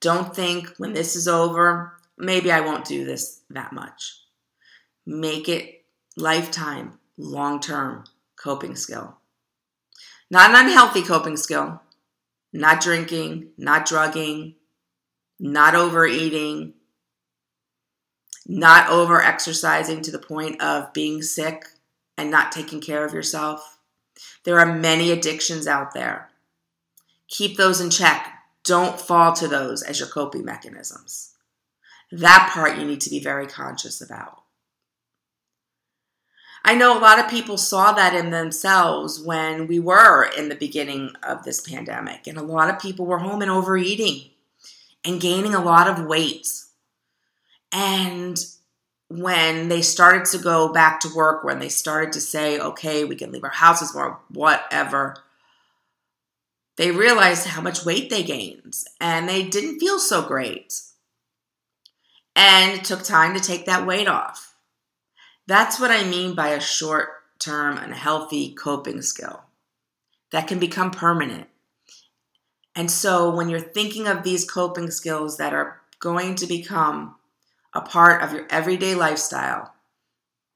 Don't 0.06 0.36
think 0.36 0.68
when 0.78 0.94
this 0.94 1.16
is 1.16 1.28
over, 1.28 1.98
maybe 2.16 2.52
I 2.52 2.60
won't 2.60 2.86
do 2.86 3.06
this 3.06 3.42
that 3.50 3.74
much. 3.74 4.20
Make 5.04 5.50
it 5.50 5.84
lifetime, 6.16 7.00
long 7.18 7.60
term 7.60 8.04
coping 8.36 8.76
skill. 8.76 9.18
Not 10.30 10.52
an 10.52 10.68
unhealthy 10.68 11.02
coping 11.02 11.38
skill, 11.38 11.82
not 12.54 12.82
drinking, 12.82 13.48
not 13.58 13.88
drugging, 13.88 14.54
not 15.40 15.74
overeating, 15.74 16.76
not 18.46 18.92
over 18.92 19.24
exercising 19.24 20.04
to 20.04 20.12
the 20.12 20.20
point 20.20 20.62
of 20.62 20.94
being 20.94 21.24
sick 21.24 21.66
and 22.16 22.30
not 22.30 22.52
taking 22.52 22.80
care 22.80 23.04
of 23.06 23.14
yourself. 23.16 23.80
There 24.44 24.60
are 24.60 24.72
many 24.72 25.10
addictions 25.10 25.66
out 25.66 25.96
there. 25.96 26.30
Keep 27.28 27.58
those 27.58 27.82
in 27.82 27.90
check. 27.90 28.34
Don't 28.66 29.00
fall 29.00 29.34
to 29.34 29.48
those 29.48 29.84
as 29.84 30.00
your 30.00 30.10
coping 30.10 30.44
mechanisms. 30.44 31.34
That 32.12 32.50
part 32.52 32.78
you 32.78 32.86
need 32.86 33.02
to 33.02 33.10
be 33.10 33.20
very 33.20 33.48
conscious 33.48 34.02
about. 34.02 34.42
I 36.68 36.74
know 36.74 36.98
a 36.98 37.00
lot 37.00 37.20
of 37.20 37.30
people 37.30 37.58
saw 37.58 37.92
that 37.92 38.16
in 38.16 38.32
themselves 38.32 39.22
when 39.22 39.68
we 39.68 39.78
were 39.80 40.24
in 40.36 40.50
the 40.50 40.56
beginning 40.56 41.12
of 41.22 41.44
this 41.44 41.62
pandemic, 41.62 42.26
and 42.26 42.40
a 42.40 42.44
lot 42.44 42.72
of 42.72 42.80
people 42.80 43.06
were 43.06 43.20
home 43.20 43.44
and 43.44 43.52
overeating 43.52 44.32
and 45.04 45.22
gaining 45.22 45.54
a 45.54 45.64
lot 45.64 45.88
of 45.88 46.08
weight. 46.08 46.48
And 47.72 48.44
when 49.10 49.70
they 49.70 49.84
started 49.84 50.26
to 50.26 50.40
go 50.40 50.74
back 50.74 51.00
to 51.02 51.16
work, 51.16 51.44
when 51.44 51.60
they 51.60 51.70
started 51.70 52.12
to 52.14 52.20
say, 52.22 52.60
okay, 52.60 53.04
we 53.04 53.16
can 53.16 53.32
leave 53.32 53.44
our 53.44 53.52
houses 53.52 53.94
more, 53.94 54.20
whatever, 54.30 55.18
they 56.78 56.92
realized 56.92 57.48
how 57.48 57.62
much 57.62 57.86
weight 57.86 58.10
they 58.10 58.24
gained 58.24 58.76
and 59.00 59.30
they 59.30 59.44
didn't 59.44 59.80
feel 59.80 60.00
so 60.00 60.22
great. 60.22 60.82
And 62.36 62.74
it 62.74 62.84
took 62.84 63.04
time 63.04 63.34
to 63.34 63.40
take 63.40 63.66
that 63.66 63.88
weight 63.88 64.08
off. 64.08 64.56
That's 65.48 65.80
what 65.80 65.92
I 65.92 66.04
mean 66.04 66.36
by 66.36 66.50
a 66.50 66.60
short 66.60 67.10
term 67.40 67.78
and 67.78 67.94
healthy 67.94 68.54
coping 68.54 69.02
skill 69.02 69.44
that 70.32 70.48
can 70.48 70.60
become 70.60 70.92
permanent. 70.92 71.48
And 72.76 72.92
so 72.92 73.34
when 73.34 73.48
you're 73.48 73.60
thinking 73.62 74.08
of 74.08 74.24
these 74.24 74.50
coping 74.50 74.92
skills 74.92 75.38
that 75.38 75.54
are 75.54 75.80
going 76.00 76.36
to 76.36 76.46
become 76.46 77.16
a 77.74 77.80
part 77.80 78.22
of 78.22 78.34
your 78.34 78.48
everyday 78.50 78.96
lifestyle 78.96 79.74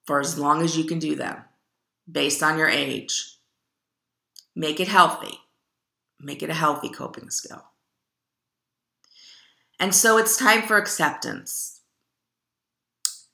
for 0.05 0.19
as 0.19 0.38
long 0.38 0.62
as 0.63 0.77
you 0.77 0.84
can 0.84 0.99
do 0.99 1.15
them 1.15 1.43
based 2.12 2.43
on 2.43 2.58
your 2.58 2.67
age, 2.67 3.38
make 4.53 4.82
it 4.82 4.89
healthy 4.89 5.39
Make 6.19 6.43
it 6.43 6.49
a 6.49 6.53
healthy 6.55 6.89
coping 6.89 7.29
skill. 7.29 7.63
And 9.79 9.95
so 9.95 10.17
it's 10.17 10.38
time 10.38 10.63
for 10.63 10.77
acceptance. 10.77 11.82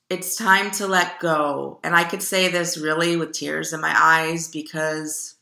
It's 0.08 0.36
time 0.36 0.70
to 0.72 0.86
let 0.86 1.18
go. 1.18 1.80
And 1.82 1.96
I 1.96 2.04
could 2.04 2.22
say 2.22 2.48
this 2.48 2.78
really 2.78 3.16
with 3.16 3.32
tears 3.32 3.72
in 3.72 3.80
my 3.80 3.92
eyes 3.96 4.46
because 4.46 5.34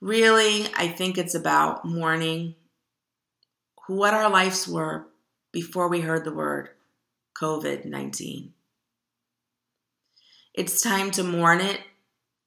really, 0.00 0.66
I 0.76 0.86
think 0.86 1.18
it's 1.18 1.34
about 1.34 1.84
mourning 1.84 2.54
what 3.88 4.14
our 4.14 4.30
lives 4.30 4.68
were 4.68 5.06
before 5.52 5.88
we 5.88 6.00
heard 6.00 6.24
the 6.24 6.32
word 6.32 6.68
COVID 7.36 7.84
19. 7.84 8.52
It's 10.54 10.80
time 10.80 11.10
to 11.12 11.24
mourn 11.24 11.60
it 11.60 11.80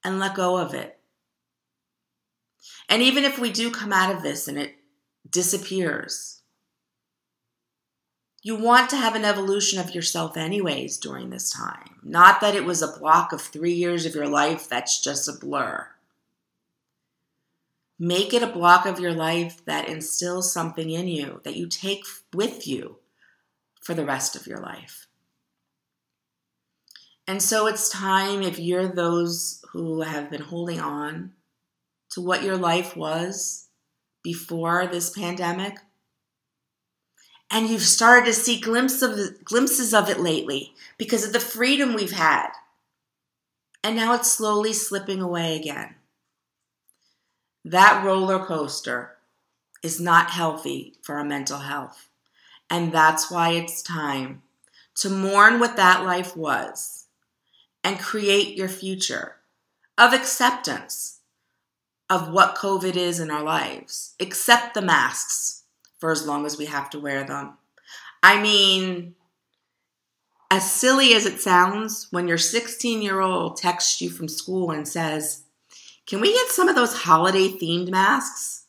and 0.03 0.19
let 0.19 0.35
go 0.35 0.57
of 0.57 0.73
it. 0.73 0.96
And 2.89 3.01
even 3.01 3.23
if 3.23 3.39
we 3.39 3.51
do 3.51 3.71
come 3.71 3.91
out 3.91 4.13
of 4.13 4.23
this 4.23 4.47
and 4.47 4.57
it 4.57 4.75
disappears, 5.29 6.41
you 8.41 8.55
want 8.55 8.89
to 8.91 8.95
have 8.95 9.15
an 9.15 9.25
evolution 9.25 9.79
of 9.79 9.93
yourself, 9.93 10.37
anyways, 10.37 10.97
during 10.97 11.29
this 11.29 11.51
time. 11.51 11.99
Not 12.03 12.39
that 12.39 12.55
it 12.55 12.65
was 12.65 12.81
a 12.81 12.97
block 12.99 13.33
of 13.33 13.41
three 13.41 13.73
years 13.73 14.05
of 14.05 14.15
your 14.15 14.27
life 14.27 14.69
that's 14.69 15.01
just 15.01 15.27
a 15.27 15.33
blur. 15.33 15.87
Make 17.99 18.33
it 18.33 18.43
a 18.43 18.47
block 18.47 18.85
of 18.85 18.99
your 18.99 19.13
life 19.13 19.65
that 19.65 19.89
instills 19.89 20.51
something 20.51 20.89
in 20.89 21.07
you 21.07 21.41
that 21.43 21.55
you 21.55 21.67
take 21.67 22.05
with 22.33 22.67
you 22.67 22.97
for 23.81 23.93
the 23.93 24.05
rest 24.05 24.35
of 24.35 24.47
your 24.47 24.59
life. 24.59 25.07
And 27.27 27.41
so 27.41 27.67
it's 27.67 27.89
time, 27.89 28.43
if 28.43 28.59
you're 28.59 28.87
those 28.87 29.61
who 29.71 30.01
have 30.01 30.29
been 30.29 30.43
holding 30.43 30.79
on 30.79 31.33
to 32.17 32.21
what 32.21 32.41
your 32.41 32.57
life 32.57 32.97
was 32.97 33.67
before 34.23 34.87
this 34.87 35.11
pandemic. 35.11 35.77
And 37.51 37.69
you've 37.69 37.83
started 37.83 38.25
to 38.25 38.33
see 38.33 38.59
glimpses 38.59 39.03
of, 39.03 39.45
glimpses 39.45 39.93
of 39.93 40.09
it 40.09 40.19
lately 40.19 40.73
because 40.97 41.23
of 41.23 41.31
the 41.31 41.39
freedom 41.39 41.93
we've 41.93 42.13
had. 42.13 42.47
And 43.83 43.95
now 43.95 44.15
it's 44.15 44.31
slowly 44.31 44.73
slipping 44.73 45.21
away 45.21 45.55
again. 45.55 45.93
That 47.63 48.03
roller 48.03 48.43
coaster 48.43 49.17
is 49.83 50.01
not 50.01 50.31
healthy 50.31 50.95
for 51.03 51.17
our 51.17 51.23
mental 51.23 51.59
health. 51.59 52.09
And 52.67 52.91
that's 52.91 53.29
why 53.29 53.51
it's 53.51 53.83
time 53.83 54.41
to 54.95 55.11
mourn 55.11 55.59
what 55.59 55.75
that 55.75 56.03
life 56.03 56.35
was 56.35 57.05
and 57.83 57.99
create 57.99 58.57
your 58.57 58.69
future 58.69 59.35
of 59.99 60.13
acceptance 60.13 61.17
of 62.09 62.31
what 62.31 62.55
COVID 62.55 62.95
is 62.95 63.19
in 63.19 63.29
our 63.31 63.43
lives, 63.43 64.15
except 64.19 64.73
the 64.73 64.81
masks 64.81 65.63
for 65.99 66.11
as 66.11 66.25
long 66.25 66.45
as 66.45 66.57
we 66.57 66.65
have 66.65 66.89
to 66.91 66.99
wear 66.99 67.23
them. 67.23 67.57
I 68.23 68.41
mean, 68.41 69.15
as 70.49 70.71
silly 70.71 71.13
as 71.13 71.25
it 71.25 71.39
sounds, 71.39 72.07
when 72.11 72.27
your 72.27 72.37
16 72.37 73.01
year 73.01 73.19
old 73.19 73.57
texts 73.57 74.01
you 74.01 74.09
from 74.09 74.27
school 74.27 74.71
and 74.71 74.87
says, 74.87 75.43
Can 76.05 76.21
we 76.21 76.33
get 76.33 76.47
some 76.49 76.69
of 76.69 76.75
those 76.75 76.93
holiday 76.93 77.49
themed 77.49 77.89
masks? 77.89 78.65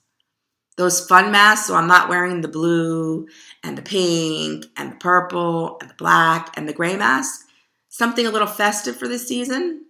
Those 0.76 1.04
fun 1.06 1.32
masks, 1.32 1.66
so 1.66 1.74
I'm 1.74 1.88
not 1.88 2.08
wearing 2.08 2.40
the 2.40 2.48
blue 2.48 3.26
and 3.64 3.76
the 3.76 3.82
pink 3.82 4.66
and 4.76 4.92
the 4.92 4.96
purple 4.96 5.76
and 5.80 5.90
the 5.90 5.94
black 5.94 6.56
and 6.56 6.68
the 6.68 6.72
gray 6.72 6.96
mask. 6.96 7.46
Something 7.88 8.26
a 8.26 8.30
little 8.30 8.46
festive 8.46 8.96
for 8.96 9.08
this 9.08 9.26
season. 9.26 9.86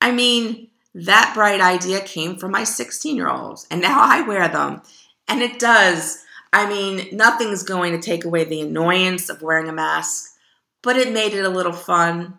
I 0.00 0.10
mean, 0.10 0.69
that 0.94 1.32
bright 1.34 1.60
idea 1.60 2.00
came 2.00 2.36
from 2.36 2.50
my 2.50 2.64
16 2.64 3.16
year 3.16 3.28
olds, 3.28 3.66
and 3.70 3.80
now 3.80 4.00
I 4.00 4.22
wear 4.22 4.48
them. 4.48 4.82
And 5.28 5.42
it 5.42 5.58
does. 5.58 6.24
I 6.52 6.68
mean, 6.68 7.08
nothing's 7.16 7.62
going 7.62 7.92
to 7.92 8.00
take 8.00 8.24
away 8.24 8.44
the 8.44 8.60
annoyance 8.60 9.28
of 9.28 9.42
wearing 9.42 9.68
a 9.68 9.72
mask, 9.72 10.36
but 10.82 10.96
it 10.96 11.12
made 11.12 11.32
it 11.32 11.44
a 11.44 11.48
little 11.48 11.72
fun, 11.72 12.38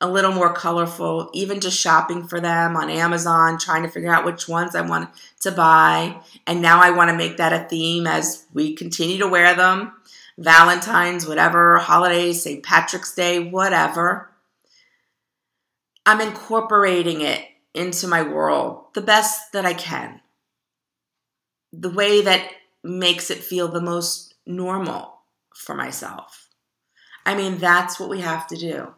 a 0.00 0.08
little 0.08 0.30
more 0.30 0.52
colorful, 0.52 1.30
even 1.34 1.60
just 1.60 1.78
shopping 1.78 2.28
for 2.28 2.40
them 2.40 2.76
on 2.76 2.88
Amazon, 2.88 3.58
trying 3.58 3.82
to 3.82 3.88
figure 3.88 4.14
out 4.14 4.24
which 4.24 4.48
ones 4.48 4.76
I 4.76 4.82
want 4.82 5.10
to 5.40 5.50
buy. 5.50 6.20
And 6.46 6.62
now 6.62 6.80
I 6.80 6.92
want 6.92 7.10
to 7.10 7.16
make 7.16 7.38
that 7.38 7.52
a 7.52 7.68
theme 7.68 8.06
as 8.06 8.46
we 8.54 8.76
continue 8.76 9.18
to 9.18 9.26
wear 9.26 9.56
them. 9.56 9.92
Valentine's, 10.38 11.26
whatever, 11.26 11.78
holidays, 11.78 12.44
St. 12.44 12.62
Patrick's 12.62 13.12
Day, 13.12 13.40
whatever. 13.40 14.30
I'm 16.06 16.20
incorporating 16.20 17.22
it 17.22 17.42
into 17.78 18.08
my 18.08 18.22
world 18.22 18.84
the 18.94 19.00
best 19.00 19.52
that 19.52 19.64
I 19.64 19.74
can. 19.74 20.20
The 21.72 21.90
way 21.90 22.22
that 22.22 22.50
makes 22.82 23.30
it 23.30 23.38
feel 23.38 23.68
the 23.68 23.80
most 23.80 24.34
normal 24.46 25.20
for 25.54 25.74
myself. 25.74 26.48
I 27.24 27.34
mean, 27.34 27.58
that's 27.58 28.00
what 28.00 28.08
we 28.08 28.20
have 28.20 28.46
to 28.48 28.56
do. 28.56 28.94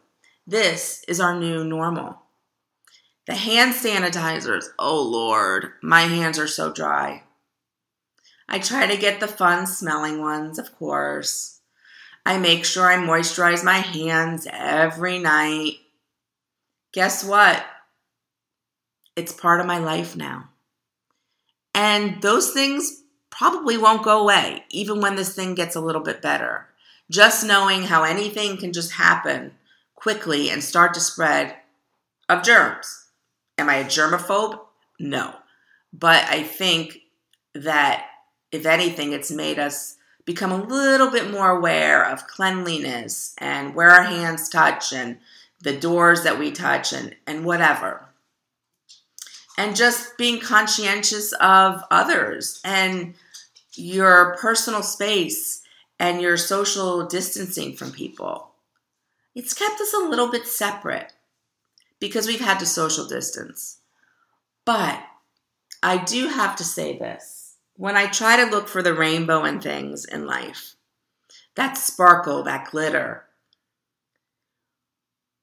This 0.47 1.03
is 1.07 1.19
our 1.19 1.37
new 1.37 1.63
normal. 1.63 2.21
The 3.27 3.35
hand 3.35 3.73
sanitizers, 3.73 4.65
oh 4.79 5.01
Lord, 5.01 5.73
my 5.83 6.01
hands 6.01 6.39
are 6.39 6.47
so 6.47 6.71
dry. 6.71 7.23
I 8.49 8.59
try 8.59 8.87
to 8.87 8.97
get 8.97 9.19
the 9.19 9.27
fun 9.27 9.67
smelling 9.67 10.19
ones, 10.19 10.57
of 10.57 10.75
course. 10.77 11.59
I 12.25 12.37
make 12.37 12.65
sure 12.65 12.91
I 12.91 12.97
moisturize 12.97 13.63
my 13.63 13.77
hands 13.77 14.47
every 14.51 15.19
night. 15.19 15.75
Guess 16.93 17.23
what? 17.23 17.63
It's 19.15 19.33
part 19.33 19.59
of 19.59 19.65
my 19.65 19.77
life 19.77 20.15
now. 20.15 20.49
And 21.73 22.21
those 22.21 22.51
things 22.51 23.03
probably 23.29 23.77
won't 23.77 24.03
go 24.03 24.21
away, 24.21 24.65
even 24.69 25.01
when 25.01 25.15
this 25.15 25.35
thing 25.35 25.55
gets 25.55 25.75
a 25.75 25.81
little 25.81 26.01
bit 26.01 26.21
better. 26.21 26.67
Just 27.09 27.45
knowing 27.45 27.83
how 27.83 28.03
anything 28.03 28.57
can 28.57 28.71
just 28.73 28.93
happen 28.93 29.53
quickly 29.95 30.49
and 30.49 30.63
start 30.63 30.93
to 30.93 30.99
spread 30.99 31.55
of 32.29 32.43
germs. 32.43 33.05
Am 33.57 33.69
I 33.69 33.75
a 33.75 33.85
germaphobe? 33.85 34.59
No. 34.99 35.35
But 35.93 36.23
I 36.29 36.43
think 36.43 36.99
that 37.53 38.07
if 38.51 38.65
anything, 38.65 39.11
it's 39.11 39.31
made 39.31 39.59
us 39.59 39.97
become 40.25 40.51
a 40.51 40.63
little 40.63 41.09
bit 41.09 41.31
more 41.31 41.49
aware 41.49 42.03
of 42.05 42.27
cleanliness 42.27 43.35
and 43.37 43.75
where 43.75 43.89
our 43.89 44.03
hands 44.03 44.47
touch 44.49 44.93
and 44.93 45.17
the 45.61 45.77
doors 45.77 46.23
that 46.23 46.39
we 46.39 46.51
touch 46.51 46.93
and, 46.93 47.15
and 47.27 47.45
whatever. 47.45 48.07
And 49.61 49.75
just 49.75 50.17
being 50.17 50.39
conscientious 50.39 51.33
of 51.33 51.83
others 51.91 52.59
and 52.65 53.13
your 53.75 54.35
personal 54.37 54.81
space 54.81 55.61
and 55.99 56.19
your 56.19 56.35
social 56.35 57.05
distancing 57.05 57.75
from 57.75 57.91
people. 57.91 58.53
It's 59.35 59.53
kept 59.53 59.79
us 59.79 59.93
a 59.93 59.99
little 59.99 60.31
bit 60.31 60.47
separate 60.47 61.13
because 61.99 62.25
we've 62.25 62.41
had 62.41 62.57
to 62.57 62.65
social 62.65 63.05
distance. 63.05 63.77
But 64.65 64.99
I 65.83 66.03
do 66.03 66.29
have 66.29 66.55
to 66.55 66.63
say 66.63 66.97
this 66.97 67.57
when 67.75 67.95
I 67.95 68.07
try 68.07 68.37
to 68.37 68.49
look 68.49 68.67
for 68.67 68.81
the 68.81 68.95
rainbow 68.95 69.45
in 69.45 69.61
things 69.61 70.05
in 70.05 70.25
life, 70.25 70.73
that 71.53 71.77
sparkle, 71.77 72.41
that 72.45 72.71
glitter, 72.71 73.25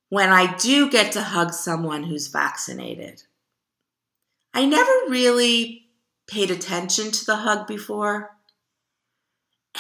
when 0.09 0.31
I 0.31 0.57
do 0.57 0.91
get 0.91 1.13
to 1.13 1.23
hug 1.23 1.53
someone 1.53 2.03
who's 2.03 2.27
vaccinated, 2.27 3.23
I 4.55 4.65
never 4.65 4.93
really 5.09 5.89
paid 6.27 6.51
attention 6.51 7.11
to 7.11 7.25
the 7.25 7.37
hug 7.37 7.67
before. 7.67 8.37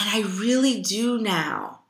And 0.01 0.09
I 0.11 0.29
really 0.29 0.81
do 0.81 1.19
now. 1.19 1.81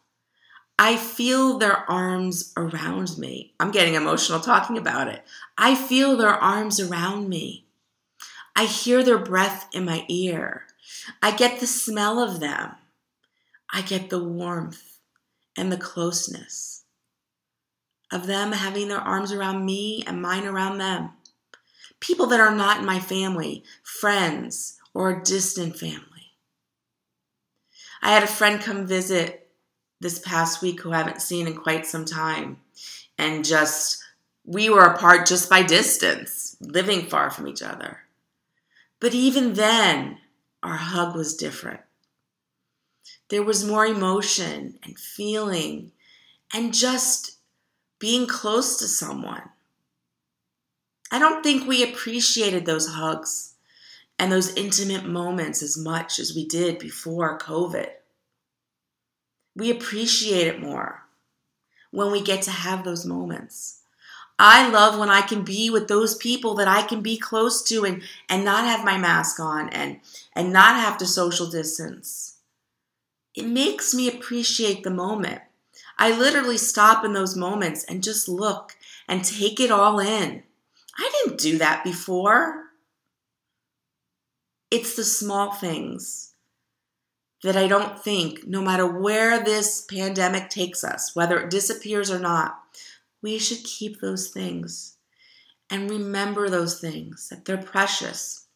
I 0.78 0.96
feel 0.96 1.58
their 1.58 1.90
arms 1.90 2.52
around 2.56 3.18
me. 3.18 3.54
I'm 3.58 3.72
getting 3.72 3.94
emotional 3.94 4.40
talking 4.40 4.78
about 4.78 5.08
it. 5.08 5.24
I 5.56 5.74
feel 5.74 6.16
their 6.16 6.30
arms 6.30 6.78
around 6.78 7.28
me. 7.28 7.66
I 8.54 8.64
hear 8.64 9.02
their 9.02 9.18
breath 9.18 9.68
in 9.72 9.84
my 9.84 10.04
ear. 10.08 10.66
I 11.20 11.32
get 11.32 11.60
the 11.60 11.66
smell 11.66 12.20
of 12.20 12.40
them. 12.40 12.74
I 13.72 13.82
get 13.82 14.08
the 14.08 14.22
warmth 14.22 14.98
and 15.56 15.70
the 15.70 15.76
closeness 15.76 16.84
of 18.10 18.26
them 18.26 18.52
having 18.52 18.88
their 18.88 19.00
arms 19.00 19.32
around 19.32 19.66
me 19.66 20.02
and 20.06 20.22
mine 20.22 20.46
around 20.46 20.78
them. 20.78 21.10
People 22.00 22.26
that 22.26 22.40
are 22.40 22.54
not 22.54 22.80
in 22.80 22.86
my 22.86 23.00
family, 23.00 23.64
friends, 23.82 24.78
or 24.94 25.20
distant 25.20 25.76
family. 25.76 26.02
I 28.02 28.12
had 28.12 28.22
a 28.22 28.28
friend 28.28 28.60
come 28.60 28.86
visit 28.86 29.50
this 30.00 30.18
past 30.18 30.62
week 30.62 30.80
who 30.80 30.92
I 30.92 30.98
haven't 30.98 31.22
seen 31.22 31.46
in 31.46 31.56
quite 31.56 31.86
some 31.86 32.04
time. 32.04 32.58
And 33.16 33.44
just, 33.44 34.02
we 34.44 34.70
were 34.70 34.84
apart 34.84 35.26
just 35.26 35.50
by 35.50 35.62
distance, 35.62 36.56
living 36.60 37.06
far 37.06 37.30
from 37.30 37.48
each 37.48 37.62
other. 37.62 37.98
But 39.00 39.14
even 39.14 39.54
then, 39.54 40.18
our 40.62 40.76
hug 40.76 41.16
was 41.16 41.36
different. 41.36 41.80
There 43.28 43.42
was 43.42 43.66
more 43.66 43.86
emotion 43.86 44.78
and 44.84 44.98
feeling 44.98 45.92
and 46.54 46.72
just 46.72 47.38
being 47.98 48.26
close 48.26 48.78
to 48.78 48.86
someone. 48.86 49.50
I 51.10 51.18
don't 51.18 51.42
think 51.42 51.66
we 51.66 51.82
appreciated 51.82 52.66
those 52.66 52.88
hugs 52.88 53.54
and 54.18 54.30
those 54.30 54.54
intimate 54.54 55.04
moments 55.04 55.62
as 55.62 55.76
much 55.76 56.18
as 56.18 56.34
we 56.34 56.46
did 56.46 56.78
before 56.78 57.38
COVID. 57.38 57.88
We 59.54 59.70
appreciate 59.70 60.46
it 60.46 60.60
more 60.60 61.02
when 61.90 62.10
we 62.10 62.20
get 62.20 62.42
to 62.42 62.50
have 62.50 62.84
those 62.84 63.06
moments. 63.06 63.82
I 64.38 64.68
love 64.68 64.98
when 64.98 65.08
I 65.08 65.22
can 65.22 65.42
be 65.42 65.68
with 65.68 65.88
those 65.88 66.14
people 66.14 66.54
that 66.56 66.68
I 66.68 66.82
can 66.82 67.00
be 67.00 67.18
close 67.18 67.62
to 67.64 67.84
and, 67.84 68.02
and 68.28 68.44
not 68.44 68.64
have 68.64 68.84
my 68.84 68.96
mask 68.96 69.40
on 69.40 69.68
and, 69.70 70.00
and 70.34 70.52
not 70.52 70.76
have 70.76 70.96
to 70.98 71.06
social 71.06 71.50
distance. 71.50 72.36
It 73.34 73.46
makes 73.46 73.94
me 73.94 74.08
appreciate 74.08 74.84
the 74.84 74.90
moment. 74.90 75.40
I 75.98 76.16
literally 76.16 76.58
stop 76.58 77.04
in 77.04 77.14
those 77.14 77.34
moments 77.34 77.82
and 77.84 78.02
just 78.02 78.28
look 78.28 78.76
and 79.08 79.24
take 79.24 79.58
it 79.58 79.72
all 79.72 79.98
in. 79.98 80.44
I 80.98 81.10
didn't 81.24 81.38
do 81.38 81.58
that 81.58 81.84
before. 81.84 82.64
It's 84.70 84.96
the 84.96 85.04
small 85.04 85.52
things 85.52 86.34
that 87.42 87.56
I 87.56 87.68
don't 87.68 87.98
think, 87.98 88.46
no 88.46 88.60
matter 88.60 88.86
where 88.86 89.42
this 89.42 89.86
pandemic 89.88 90.50
takes 90.50 90.82
us, 90.82 91.14
whether 91.14 91.38
it 91.38 91.50
disappears 91.50 92.10
or 92.10 92.18
not, 92.18 92.58
we 93.22 93.38
should 93.38 93.64
keep 93.64 94.00
those 94.00 94.28
things 94.28 94.96
and 95.70 95.90
remember 95.90 96.48
those 96.48 96.80
things, 96.80 97.28
that 97.28 97.44
they're 97.44 97.56
precious. 97.56 98.46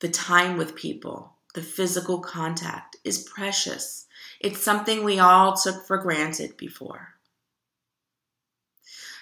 The 0.00 0.08
time 0.08 0.56
with 0.56 0.76
people, 0.76 1.34
the 1.54 1.62
physical 1.62 2.20
contact 2.20 2.96
is 3.04 3.24
precious. 3.24 4.06
It's 4.40 4.62
something 4.62 5.02
we 5.02 5.18
all 5.18 5.54
took 5.56 5.86
for 5.86 5.98
granted 5.98 6.56
before. 6.56 7.14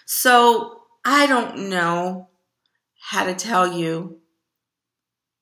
So 0.04 0.82
I 1.08 1.28
don't 1.28 1.68
know 1.68 2.30
how 2.98 3.26
to 3.26 3.34
tell 3.34 3.72
you 3.72 4.18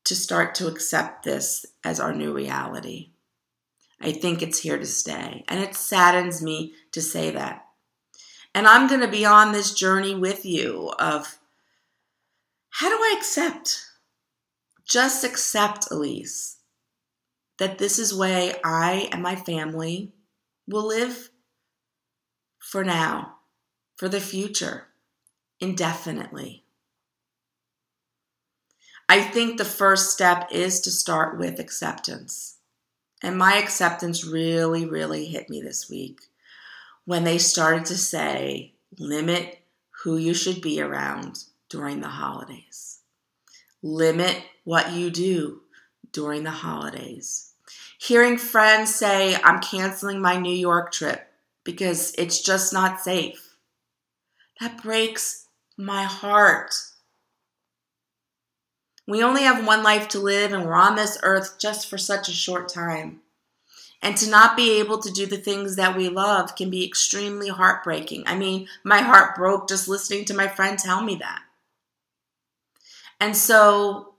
to 0.04 0.14
start 0.14 0.54
to 0.56 0.68
accept 0.68 1.24
this 1.24 1.64
as 1.82 1.98
our 1.98 2.12
new 2.12 2.34
reality. 2.34 3.12
I 3.98 4.12
think 4.12 4.42
it's 4.42 4.58
here 4.58 4.76
to 4.76 4.84
stay. 4.84 5.42
And 5.48 5.60
it 5.60 5.74
saddens 5.74 6.42
me 6.42 6.74
to 6.92 7.00
say 7.00 7.30
that. 7.30 7.64
And 8.54 8.66
I'm 8.66 8.88
going 8.88 9.00
to 9.00 9.08
be 9.08 9.24
on 9.24 9.52
this 9.52 9.72
journey 9.72 10.14
with 10.14 10.44
you 10.44 10.92
of 10.98 11.38
how 12.68 12.90
do 12.90 12.96
I 12.96 13.14
accept? 13.16 13.86
Just 14.86 15.24
accept, 15.24 15.90
Elise, 15.90 16.58
that 17.58 17.78
this 17.78 17.98
is 17.98 18.12
way 18.12 18.52
I 18.62 19.08
and 19.10 19.22
my 19.22 19.34
family 19.34 20.12
will 20.68 20.86
live 20.86 21.30
for 22.58 22.84
now, 22.84 23.36
for 23.96 24.10
the 24.10 24.20
future, 24.20 24.88
indefinitely. 25.60 26.64
I 29.08 29.20
think 29.20 29.58
the 29.58 29.64
first 29.64 30.12
step 30.12 30.48
is 30.50 30.80
to 30.80 30.90
start 30.90 31.38
with 31.38 31.58
acceptance. 31.58 32.56
And 33.22 33.38
my 33.38 33.56
acceptance 33.56 34.24
really, 34.24 34.86
really 34.86 35.26
hit 35.26 35.48
me 35.48 35.60
this 35.60 35.88
week 35.88 36.22
when 37.04 37.24
they 37.24 37.38
started 37.38 37.84
to 37.86 37.96
say, 37.96 38.74
limit 38.98 39.60
who 40.02 40.16
you 40.16 40.34
should 40.34 40.60
be 40.60 40.80
around 40.80 41.44
during 41.68 42.00
the 42.00 42.08
holidays, 42.08 43.00
limit 43.82 44.42
what 44.64 44.92
you 44.92 45.10
do 45.10 45.60
during 46.12 46.44
the 46.44 46.50
holidays. 46.50 47.52
Hearing 47.98 48.36
friends 48.36 48.94
say, 48.94 49.36
I'm 49.42 49.60
canceling 49.60 50.20
my 50.20 50.38
New 50.38 50.54
York 50.54 50.92
trip 50.92 51.26
because 51.64 52.14
it's 52.18 52.42
just 52.42 52.72
not 52.72 53.00
safe. 53.00 53.56
That 54.60 54.82
breaks 54.82 55.43
my 55.76 56.04
heart. 56.04 56.74
We 59.06 59.22
only 59.22 59.42
have 59.42 59.66
one 59.66 59.82
life 59.82 60.08
to 60.08 60.18
live, 60.18 60.52
and 60.52 60.64
we're 60.64 60.74
on 60.74 60.96
this 60.96 61.18
earth 61.22 61.56
just 61.58 61.88
for 61.88 61.98
such 61.98 62.28
a 62.28 62.32
short 62.32 62.68
time. 62.68 63.20
And 64.00 64.16
to 64.18 64.28
not 64.28 64.56
be 64.56 64.78
able 64.78 64.98
to 64.98 65.10
do 65.10 65.26
the 65.26 65.38
things 65.38 65.76
that 65.76 65.96
we 65.96 66.08
love 66.08 66.56
can 66.56 66.70
be 66.70 66.84
extremely 66.84 67.48
heartbreaking. 67.48 68.24
I 68.26 68.36
mean, 68.36 68.68
my 68.82 68.98
heart 68.98 69.34
broke 69.34 69.68
just 69.68 69.88
listening 69.88 70.26
to 70.26 70.34
my 70.34 70.46
friend 70.46 70.78
tell 70.78 71.02
me 71.02 71.16
that. 71.16 71.42
And 73.20 73.36
so 73.36 74.14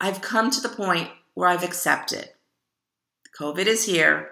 I've 0.00 0.20
come 0.20 0.50
to 0.50 0.60
the 0.60 0.68
point 0.68 1.10
where 1.34 1.48
I've 1.48 1.64
accepted 1.64 2.30
COVID 3.38 3.66
is 3.66 3.86
here, 3.86 4.30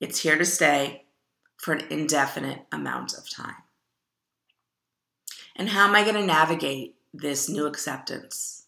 it's 0.00 0.20
here 0.20 0.36
to 0.36 0.44
stay 0.44 1.04
for 1.56 1.72
an 1.72 1.86
indefinite 1.88 2.66
amount 2.70 3.14
of 3.14 3.30
time. 3.30 3.65
And 5.58 5.70
how 5.70 5.88
am 5.88 5.94
I 5.94 6.02
going 6.02 6.16
to 6.16 6.26
navigate 6.26 6.96
this 7.14 7.48
new 7.48 7.66
acceptance? 7.66 8.66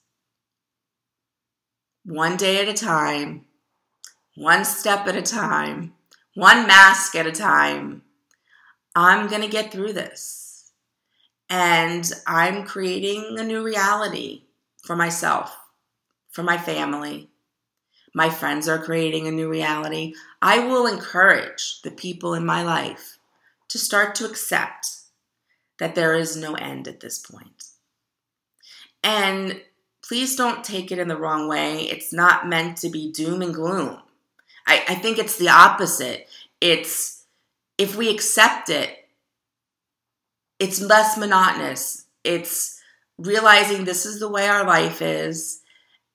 One 2.04 2.38
day 2.38 2.62
at 2.62 2.68
a 2.68 2.72
time, 2.72 3.44
one 4.34 4.64
step 4.64 5.06
at 5.06 5.14
a 5.14 5.22
time, 5.22 5.92
one 6.34 6.66
mask 6.66 7.14
at 7.14 7.26
a 7.26 7.32
time. 7.32 8.02
I'm 8.96 9.28
going 9.28 9.42
to 9.42 9.48
get 9.48 9.70
through 9.70 9.92
this. 9.92 10.72
And 11.50 12.10
I'm 12.26 12.64
creating 12.64 13.36
a 13.38 13.44
new 13.44 13.62
reality 13.62 14.44
for 14.82 14.96
myself, 14.96 15.54
for 16.30 16.42
my 16.42 16.56
family. 16.56 17.28
My 18.14 18.30
friends 18.30 18.66
are 18.66 18.82
creating 18.82 19.26
a 19.26 19.32
new 19.32 19.48
reality. 19.48 20.14
I 20.40 20.60
will 20.60 20.86
encourage 20.86 21.82
the 21.82 21.90
people 21.90 22.32
in 22.32 22.46
my 22.46 22.62
life 22.62 23.18
to 23.68 23.78
start 23.78 24.14
to 24.16 24.24
accept 24.24 24.97
that 25.78 25.94
there 25.94 26.14
is 26.14 26.36
no 26.36 26.54
end 26.54 26.88
at 26.88 27.00
this 27.00 27.18
point. 27.18 27.64
And 29.02 29.60
please 30.02 30.36
don't 30.36 30.64
take 30.64 30.90
it 30.90 30.98
in 30.98 31.08
the 31.08 31.16
wrong 31.16 31.48
way. 31.48 31.82
It's 31.82 32.12
not 32.12 32.48
meant 32.48 32.78
to 32.78 32.88
be 32.88 33.12
doom 33.12 33.42
and 33.42 33.54
gloom. 33.54 33.98
I, 34.66 34.84
I 34.88 34.94
think 34.96 35.18
it's 35.18 35.38
the 35.38 35.48
opposite. 35.48 36.28
It's 36.60 37.24
if 37.78 37.96
we 37.96 38.10
accept 38.10 38.68
it, 38.68 39.08
it's 40.58 40.80
less 40.80 41.16
monotonous. 41.16 42.06
It's 42.24 42.80
realizing 43.16 43.84
this 43.84 44.04
is 44.04 44.18
the 44.18 44.28
way 44.28 44.48
our 44.48 44.66
life 44.66 45.00
is 45.00 45.62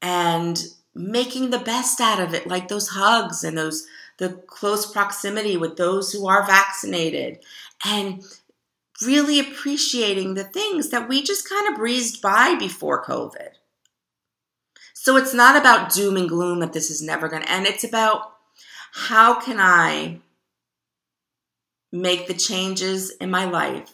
and 0.01 0.61
making 0.93 1.49
the 1.49 1.59
best 1.59 2.01
out 2.01 2.19
of 2.19 2.33
it, 2.33 2.45
like 2.45 2.67
those 2.67 2.89
hugs 2.89 3.43
and 3.43 3.57
those 3.57 3.87
the 4.19 4.29
close 4.45 4.91
proximity 4.91 5.57
with 5.57 5.75
those 5.75 6.11
who 6.11 6.27
are 6.27 6.45
vaccinated 6.45 7.39
and 7.83 8.23
really 9.01 9.39
appreciating 9.39 10.33
the 10.33 10.43
things 10.43 10.89
that 10.89 11.09
we 11.09 11.23
just 11.23 11.49
kind 11.49 11.67
of 11.67 11.75
breezed 11.75 12.21
by 12.21 12.55
before 12.55 13.03
COVID. 13.03 13.49
So 14.93 15.17
it's 15.17 15.33
not 15.33 15.55
about 15.57 15.91
doom 15.91 16.15
and 16.15 16.29
gloom 16.29 16.59
that 16.59 16.73
this 16.73 16.89
is 16.89 17.01
never 17.01 17.27
going 17.27 17.43
to 17.43 17.51
end. 17.51 17.65
It's 17.65 17.83
about 17.83 18.33
how 18.93 19.39
can 19.39 19.59
I 19.59 20.19
make 21.91 22.27
the 22.27 22.33
changes 22.33 23.11
in 23.11 23.29
my 23.29 23.45
life 23.45 23.91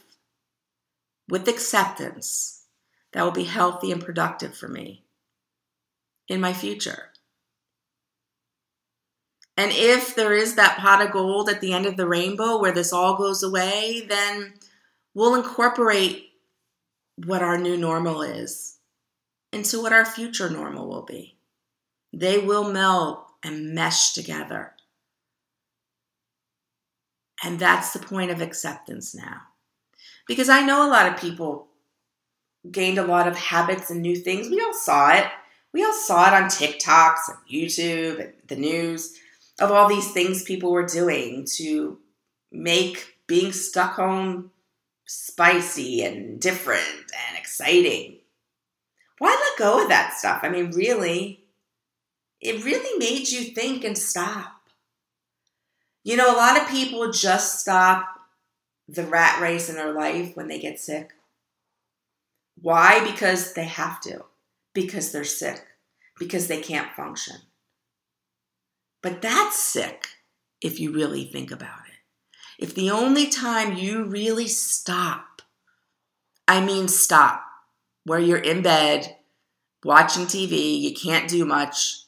with 1.27 1.47
acceptance 1.47 2.65
that 3.13 3.23
will 3.23 3.31
be 3.31 3.43
healthy 3.43 3.91
and 3.91 4.03
productive 4.03 4.55
for 4.55 4.67
me 4.67 5.03
in 6.27 6.39
my 6.39 6.53
future. 6.53 7.09
And 9.57 9.71
if 9.73 10.15
there 10.15 10.33
is 10.33 10.55
that 10.55 10.77
pot 10.77 11.01
of 11.01 11.11
gold 11.11 11.49
at 11.49 11.59
the 11.59 11.73
end 11.73 11.85
of 11.85 11.97
the 11.97 12.07
rainbow 12.07 12.59
where 12.59 12.71
this 12.71 12.93
all 12.93 13.17
goes 13.17 13.43
away, 13.43 14.05
then 14.07 14.53
we'll 15.19 15.35
incorporate 15.35 16.29
what 17.25 17.41
our 17.41 17.57
new 17.57 17.75
normal 17.75 18.21
is 18.21 18.77
into 19.51 19.81
what 19.81 19.91
our 19.91 20.05
future 20.05 20.49
normal 20.49 20.87
will 20.87 21.01
be. 21.01 21.37
They 22.13 22.37
will 22.37 22.71
meld 22.71 23.17
and 23.43 23.75
mesh 23.75 24.13
together. 24.13 24.71
And 27.43 27.59
that's 27.59 27.91
the 27.91 27.99
point 27.99 28.31
of 28.31 28.39
acceptance 28.39 29.13
now. 29.13 29.41
Because 30.25 30.47
I 30.47 30.61
know 30.61 30.87
a 30.87 30.89
lot 30.89 31.11
of 31.11 31.19
people 31.19 31.67
gained 32.71 32.97
a 32.97 33.05
lot 33.05 33.27
of 33.27 33.35
habits 33.35 33.91
and 33.91 34.01
new 34.01 34.15
things. 34.15 34.49
We 34.49 34.61
all 34.61 34.73
saw 34.73 35.11
it. 35.11 35.25
We 35.73 35.83
all 35.83 35.91
saw 35.91 36.29
it 36.29 36.33
on 36.33 36.49
TikToks 36.49 37.27
and 37.27 37.37
YouTube 37.51 38.21
and 38.21 38.33
the 38.47 38.55
news 38.55 39.17
of 39.59 39.69
all 39.69 39.89
these 39.89 40.13
things 40.13 40.43
people 40.43 40.71
were 40.71 40.85
doing 40.85 41.45
to 41.57 41.99
make 42.53 43.17
being 43.27 43.51
stuck 43.51 43.95
home 43.95 44.51
spicy 45.09 46.03
and 46.03 46.39
different 46.39 46.83
and 46.85 47.35
exciting. 47.35 48.19
Why 49.17 49.29
let 49.31 49.57
go 49.57 49.81
of 49.81 49.89
that 49.89 50.13
stuff? 50.13 50.41
I 50.43 50.49
mean, 50.49 50.69
really, 50.69 51.45
it 52.39 52.63
really 52.63 52.99
made 52.99 53.27
you 53.27 53.45
think 53.45 53.83
and 53.83 53.97
stop. 53.97 54.61
You 56.03 56.15
know, 56.15 56.31
a 56.31 56.37
lot 56.37 56.61
of 56.61 56.69
people 56.69 57.11
just 57.11 57.59
stop 57.59 58.07
the 58.87 59.03
rat 59.03 59.41
race 59.41 59.67
in 59.67 59.75
their 59.75 59.93
life 59.93 60.35
when 60.35 60.47
they 60.47 60.59
get 60.59 60.79
sick. 60.79 61.09
Why? 62.61 63.03
Because 63.03 63.53
they 63.53 63.65
have 63.65 63.99
to, 64.01 64.25
because 64.73 65.11
they're 65.11 65.23
sick, 65.23 65.65
because 66.19 66.47
they 66.47 66.61
can't 66.61 66.91
function. 66.91 67.37
But 69.01 69.23
that's 69.23 69.57
sick 69.57 70.07
if 70.61 70.79
you 70.79 70.91
really 70.93 71.25
think 71.25 71.49
about 71.49 71.79
it. 71.87 71.88
If 72.59 72.75
the 72.75 72.91
only 72.91 73.27
time 73.27 73.77
you 73.77 74.03
really 74.03 74.49
stop, 74.49 75.41
I 76.45 76.59
mean 76.59 76.89
stop, 76.89 77.41
where 78.03 78.19
you're 78.19 78.37
in 78.37 78.61
bed 78.61 79.15
watching 79.85 80.25
TV, 80.25 80.77
you 80.77 80.93
can't 80.93 81.29
do 81.29 81.45
much, 81.45 82.03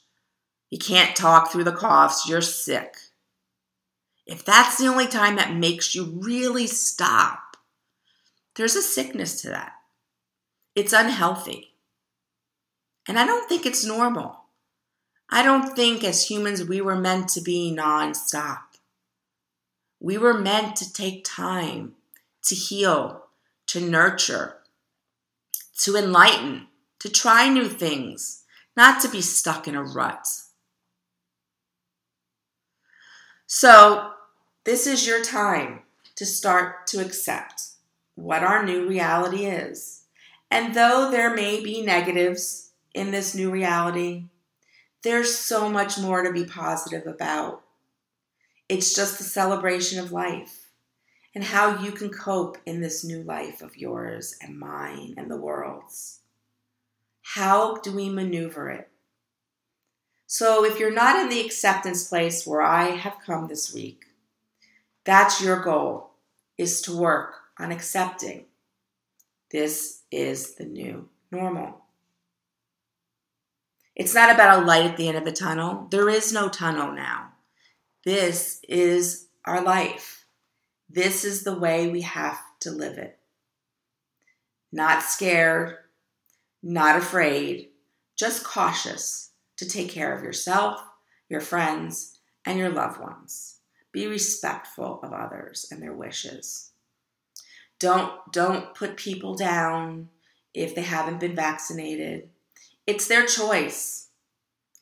you 0.70 0.78
can't 0.78 1.16
talk 1.16 1.50
through 1.50 1.64
the 1.64 1.72
coughs, 1.72 2.28
you're 2.28 2.42
sick. 2.42 2.96
If 4.26 4.44
that's 4.44 4.78
the 4.78 4.88
only 4.88 5.08
time 5.08 5.38
that 5.38 5.56
makes 5.56 5.96
you 5.96 6.20
really 6.22 6.68
stop, 6.68 7.56
there's 8.58 8.76
a 8.76 8.82
sickness 8.82 9.42
to 9.44 9.50
that. 9.52 9.72
It's 10.76 10.92
unhealthy. 10.92 11.76
And 13.08 13.18
I 13.18 13.26
don't 13.26 13.48
think 13.48 13.66
it's 13.66 13.86
normal. 13.86 14.42
I 15.30 15.44
don't 15.44 15.78
think 15.78 16.04
as 16.04 16.30
humans 16.30 16.62
we 16.62 16.82
were 16.82 16.98
meant 16.98 17.30
to 17.30 17.42
be 17.42 17.74
nonstop. 17.74 18.71
We 20.02 20.18
were 20.18 20.34
meant 20.34 20.76
to 20.78 20.92
take 20.92 21.24
time 21.24 21.94
to 22.46 22.56
heal, 22.56 23.26
to 23.68 23.80
nurture, 23.80 24.58
to 25.82 25.96
enlighten, 25.96 26.68
to 27.00 27.10
try 27.10 27.48
new 27.48 27.70
things, 27.70 28.44
not 28.76 29.00
to 29.02 29.10
be 29.10 29.22
stuck 29.22 29.68
in 29.68 29.76
a 29.76 29.84
rut. 29.84 30.28
So, 33.46 34.14
this 34.64 34.88
is 34.88 35.06
your 35.06 35.24
time 35.24 35.84
to 36.16 36.26
start 36.26 36.88
to 36.88 37.00
accept 37.00 37.62
what 38.16 38.44
our 38.44 38.66
new 38.66 38.88
reality 38.88 39.46
is. 39.46 40.06
And 40.50 40.74
though 40.74 41.12
there 41.12 41.36
may 41.36 41.62
be 41.64 41.84
negatives 41.84 42.72
in 42.96 43.12
this 43.12 43.36
new 43.36 43.52
reality, 43.52 44.26
there's 45.04 45.36
so 45.36 45.70
much 45.70 46.00
more 46.00 46.24
to 46.24 46.34
be 46.34 46.46
positive 46.46 47.06
about. 47.06 47.62
It's 48.72 48.94
just 48.94 49.18
the 49.18 49.26
celebration 49.26 50.00
of 50.00 50.14
life 50.14 50.70
and 51.36 51.44
how 51.44 51.84
you 51.84 51.92
can 51.92 52.08
cope 52.08 52.58
in 52.66 52.80
this 52.80 53.04
new 53.04 53.22
life 53.22 53.62
of 53.62 53.76
yours 53.76 54.38
and 54.42 54.58
mine 54.58 55.14
and 55.18 55.30
the 55.30 55.36
world's. 55.36 56.22
How 57.22 57.76
do 57.82 57.92
we 57.92 58.08
maneuver 58.08 58.70
it? 58.70 58.88
So, 60.26 60.64
if 60.64 60.80
you're 60.80 60.90
not 60.90 61.20
in 61.20 61.28
the 61.28 61.42
acceptance 61.42 62.08
place 62.08 62.48
where 62.48 62.62
I 62.62 62.92
have 62.92 63.18
come 63.26 63.50
this 63.50 63.74
week, 63.74 64.06
that's 65.04 65.42
your 65.42 65.62
goal, 65.62 66.12
is 66.58 66.82
to 66.84 66.96
work 66.96 67.34
on 67.60 67.74
accepting 67.74 68.46
this 69.52 70.04
is 70.12 70.56
the 70.56 70.64
new 70.64 71.10
normal. 71.30 71.82
It's 73.98 74.16
not 74.16 74.34
about 74.34 74.64
a 74.64 74.66
light 74.66 74.86
at 74.86 74.96
the 74.96 75.10
end 75.10 75.18
of 75.18 75.26
the 75.26 75.34
tunnel. 75.34 75.88
There 75.92 76.08
is 76.08 76.32
no 76.32 76.48
tunnel 76.48 76.94
now. 76.94 77.31
This 78.04 78.62
is 78.68 79.28
our 79.46 79.62
life. 79.62 80.26
This 80.90 81.24
is 81.24 81.44
the 81.44 81.58
way 81.58 81.88
we 81.88 82.02
have 82.02 82.40
to 82.62 82.72
live 82.72 82.98
it. 82.98 83.20
Not 84.72 85.04
scared, 85.04 85.78
not 86.64 86.98
afraid, 86.98 87.70
just 88.16 88.44
cautious 88.44 89.30
to 89.58 89.70
take 89.70 89.90
care 89.90 90.16
of 90.16 90.24
yourself, 90.24 90.82
your 91.30 91.42
friends, 91.42 92.18
and 92.44 92.58
your 92.58 92.70
loved 92.70 93.00
ones. 93.00 93.60
Be 93.92 94.08
respectful 94.08 95.00
of 95.04 95.14
others 95.14 95.68
and 95.70 95.80
their 95.80 95.94
wishes. 95.94 96.72
Don't 97.78 98.12
don't 98.32 98.74
put 98.74 98.98
people 98.98 99.36
down 99.36 100.10
if 100.56 100.74
they 100.74 100.82
haven't 100.82 101.20
been 101.20 101.36
vaccinated. 101.36 102.30
It's 102.88 103.08
their 103.08 103.28
choice. 103.28 104.08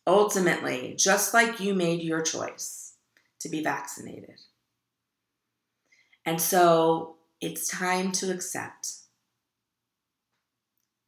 Ultimately, 0.07 0.95
just 0.97 1.33
like 1.33 1.59
you 1.59 1.73
made 1.73 2.01
your 2.01 2.21
choice 2.21 2.78
to 3.39 3.49
be 3.49 3.63
vaccinated. 3.63 4.39
And 6.25 6.41
so 6.41 7.15
it's 7.41 7.67
time 7.67 8.11
to 8.13 8.31
accept. 8.31 8.93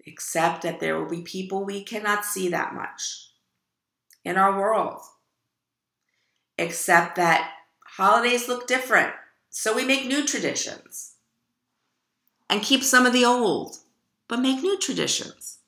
Accept 0.08 0.64
that 0.64 0.80
there 0.80 0.98
will 0.98 1.10
be 1.10 1.22
people 1.22 1.64
we 1.64 1.84
cannot 1.84 2.26
see 2.26 2.50
that 2.50 2.74
much 2.74 3.30
in 4.24 4.38
our 4.38 4.58
world. 4.58 5.02
Accept 6.58 7.16
that 7.18 7.52
holidays 7.86 8.48
look 8.48 8.68
different, 8.68 9.14
so 9.50 9.76
we 9.76 9.86
make 9.86 10.08
new 10.08 10.26
traditions. 10.26 11.16
And 12.50 12.62
keep 12.62 12.84
some 12.84 13.06
of 13.06 13.14
the 13.14 13.26
old, 13.26 13.78
but 14.28 14.40
make 14.40 14.62
new 14.62 14.78
traditions. 14.78 15.60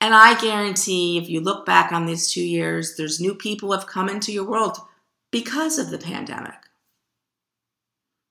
And 0.00 0.14
I 0.14 0.40
guarantee 0.40 1.18
if 1.18 1.28
you 1.28 1.40
look 1.40 1.64
back 1.64 1.92
on 1.92 2.06
these 2.06 2.30
two 2.30 2.44
years, 2.44 2.96
there's 2.96 3.20
new 3.20 3.34
people 3.34 3.72
have 3.72 3.86
come 3.86 4.08
into 4.08 4.32
your 4.32 4.44
world 4.44 4.76
because 5.30 5.78
of 5.78 5.90
the 5.90 5.98
pandemic. 5.98 6.54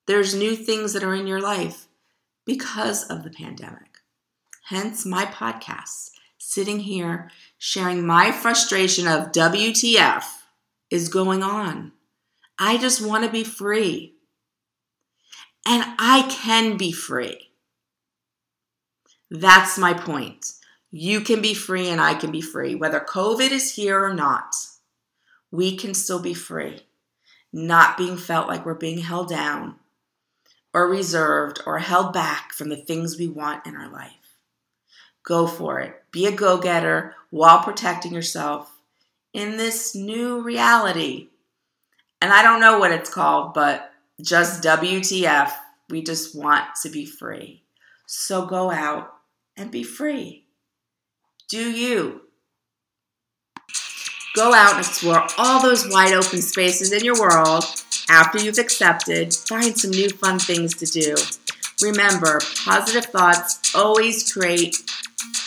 There's 0.06 0.36
new 0.36 0.56
things 0.56 0.94
that 0.94 1.04
are 1.04 1.16
in 1.16 1.28
your 1.28 1.42
life 1.42 1.88
because 2.46 3.04
of 3.10 3.24
the 3.24 3.30
pandemic. 3.30 4.00
Hence 4.66 5.06
my 5.06 5.26
podcast, 5.26 6.12
sitting 6.38 6.80
here 6.80 7.32
sharing 7.58 8.06
my 8.06 8.32
frustration 8.32 9.08
of 9.08 9.32
WTF 9.32 10.24
is 10.90 11.10
going 11.10 11.42
on. 11.42 11.94
I 12.60 12.78
just 12.78 13.06
want 13.06 13.24
to 13.24 13.32
be 13.32 13.44
free. 13.44 14.16
And 15.66 15.84
I 15.98 16.28
can 16.30 16.78
be 16.78 16.92
free. 16.92 17.50
That's 19.32 19.78
my 19.78 19.94
point. 19.94 20.46
You 20.96 21.22
can 21.22 21.42
be 21.42 21.56
free 21.56 21.90
and 21.90 22.00
I 22.00 22.14
can 22.14 22.30
be 22.30 22.40
free. 22.40 22.76
Whether 22.76 23.00
COVID 23.00 23.50
is 23.50 23.74
here 23.74 24.00
or 24.00 24.14
not, 24.14 24.54
we 25.50 25.76
can 25.76 25.96
still 25.96 26.22
be 26.22 26.36
free. 26.36 26.82
Not 27.52 27.98
being 27.98 28.16
felt 28.16 28.48
like 28.48 28.64
we're 28.64 28.76
being 28.76 29.00
held 29.00 29.28
down 29.28 29.78
or 30.72 30.88
reserved 30.88 31.62
or 31.66 31.80
held 31.80 32.14
back 32.14 32.54
from 32.54 32.70
the 32.70 32.78
things 32.78 33.18
we 33.18 33.28
want 33.28 33.66
in 33.66 33.76
our 33.76 33.92
life. 33.92 34.38
Go 35.24 35.48
for 35.48 35.80
it. 35.80 36.04
Be 36.12 36.28
a 36.28 36.32
go 36.32 36.60
getter 36.60 37.16
while 37.32 37.64
protecting 37.64 38.14
yourself 38.14 38.72
in 39.34 39.58
this 39.58 39.96
new 39.96 40.44
reality. 40.44 41.30
And 42.22 42.32
I 42.32 42.44
don't 42.44 42.62
know 42.62 42.78
what 42.78 42.92
it's 42.92 43.10
called, 43.10 43.56
but 43.56 43.92
just 44.22 44.62
WTF. 44.62 45.52
We 45.90 46.04
just 46.04 46.36
want 46.36 46.66
to 46.84 46.90
be 46.90 47.08
free. 47.08 47.64
So 48.06 48.46
go 48.46 48.70
out 48.70 49.12
and 49.58 49.72
be 49.72 49.82
free. 49.82 50.43
Do 51.54 51.70
you? 51.70 52.22
Go 54.36 54.56
out 54.56 54.72
and 54.72 54.80
explore 54.80 55.28
all 55.38 55.62
those 55.62 55.88
wide 55.88 56.16
open 56.16 56.42
spaces 56.42 56.92
in 56.92 57.06
your 57.06 57.14
world 57.20 57.64
after 58.10 58.40
you've 58.40 58.58
accepted. 58.58 59.36
Find 59.36 59.78
some 59.78 59.92
new 59.92 60.10
fun 60.10 60.40
things 60.40 60.74
to 60.78 60.88
do. 60.88 61.16
Remember, 61.84 62.42
positive 62.66 63.06
thoughts 63.06 63.76
always 63.76 64.34
create 64.34 64.78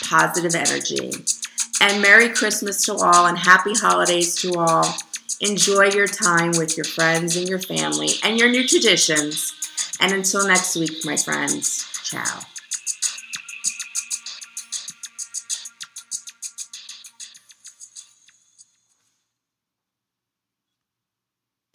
positive 0.05 0.55
energy. 0.55 1.11
And 1.81 2.01
Merry 2.01 2.29
Christmas 2.29 2.85
to 2.85 2.93
all 2.93 3.25
and 3.25 3.37
Happy 3.37 3.73
Holidays 3.73 4.33
to 4.35 4.53
all. 4.57 4.85
Enjoy 5.41 5.87
your 5.87 6.07
time 6.07 6.51
with 6.51 6.77
your 6.77 6.85
friends 6.85 7.35
and 7.35 7.49
your 7.49 7.59
family 7.59 8.11
and 8.23 8.39
your 8.39 8.49
new 8.49 8.65
traditions. 8.65 9.53
And 9.99 10.13
until 10.13 10.47
next 10.47 10.77
week, 10.77 11.03
my 11.03 11.17
friends, 11.17 11.85
ciao. 12.05 12.39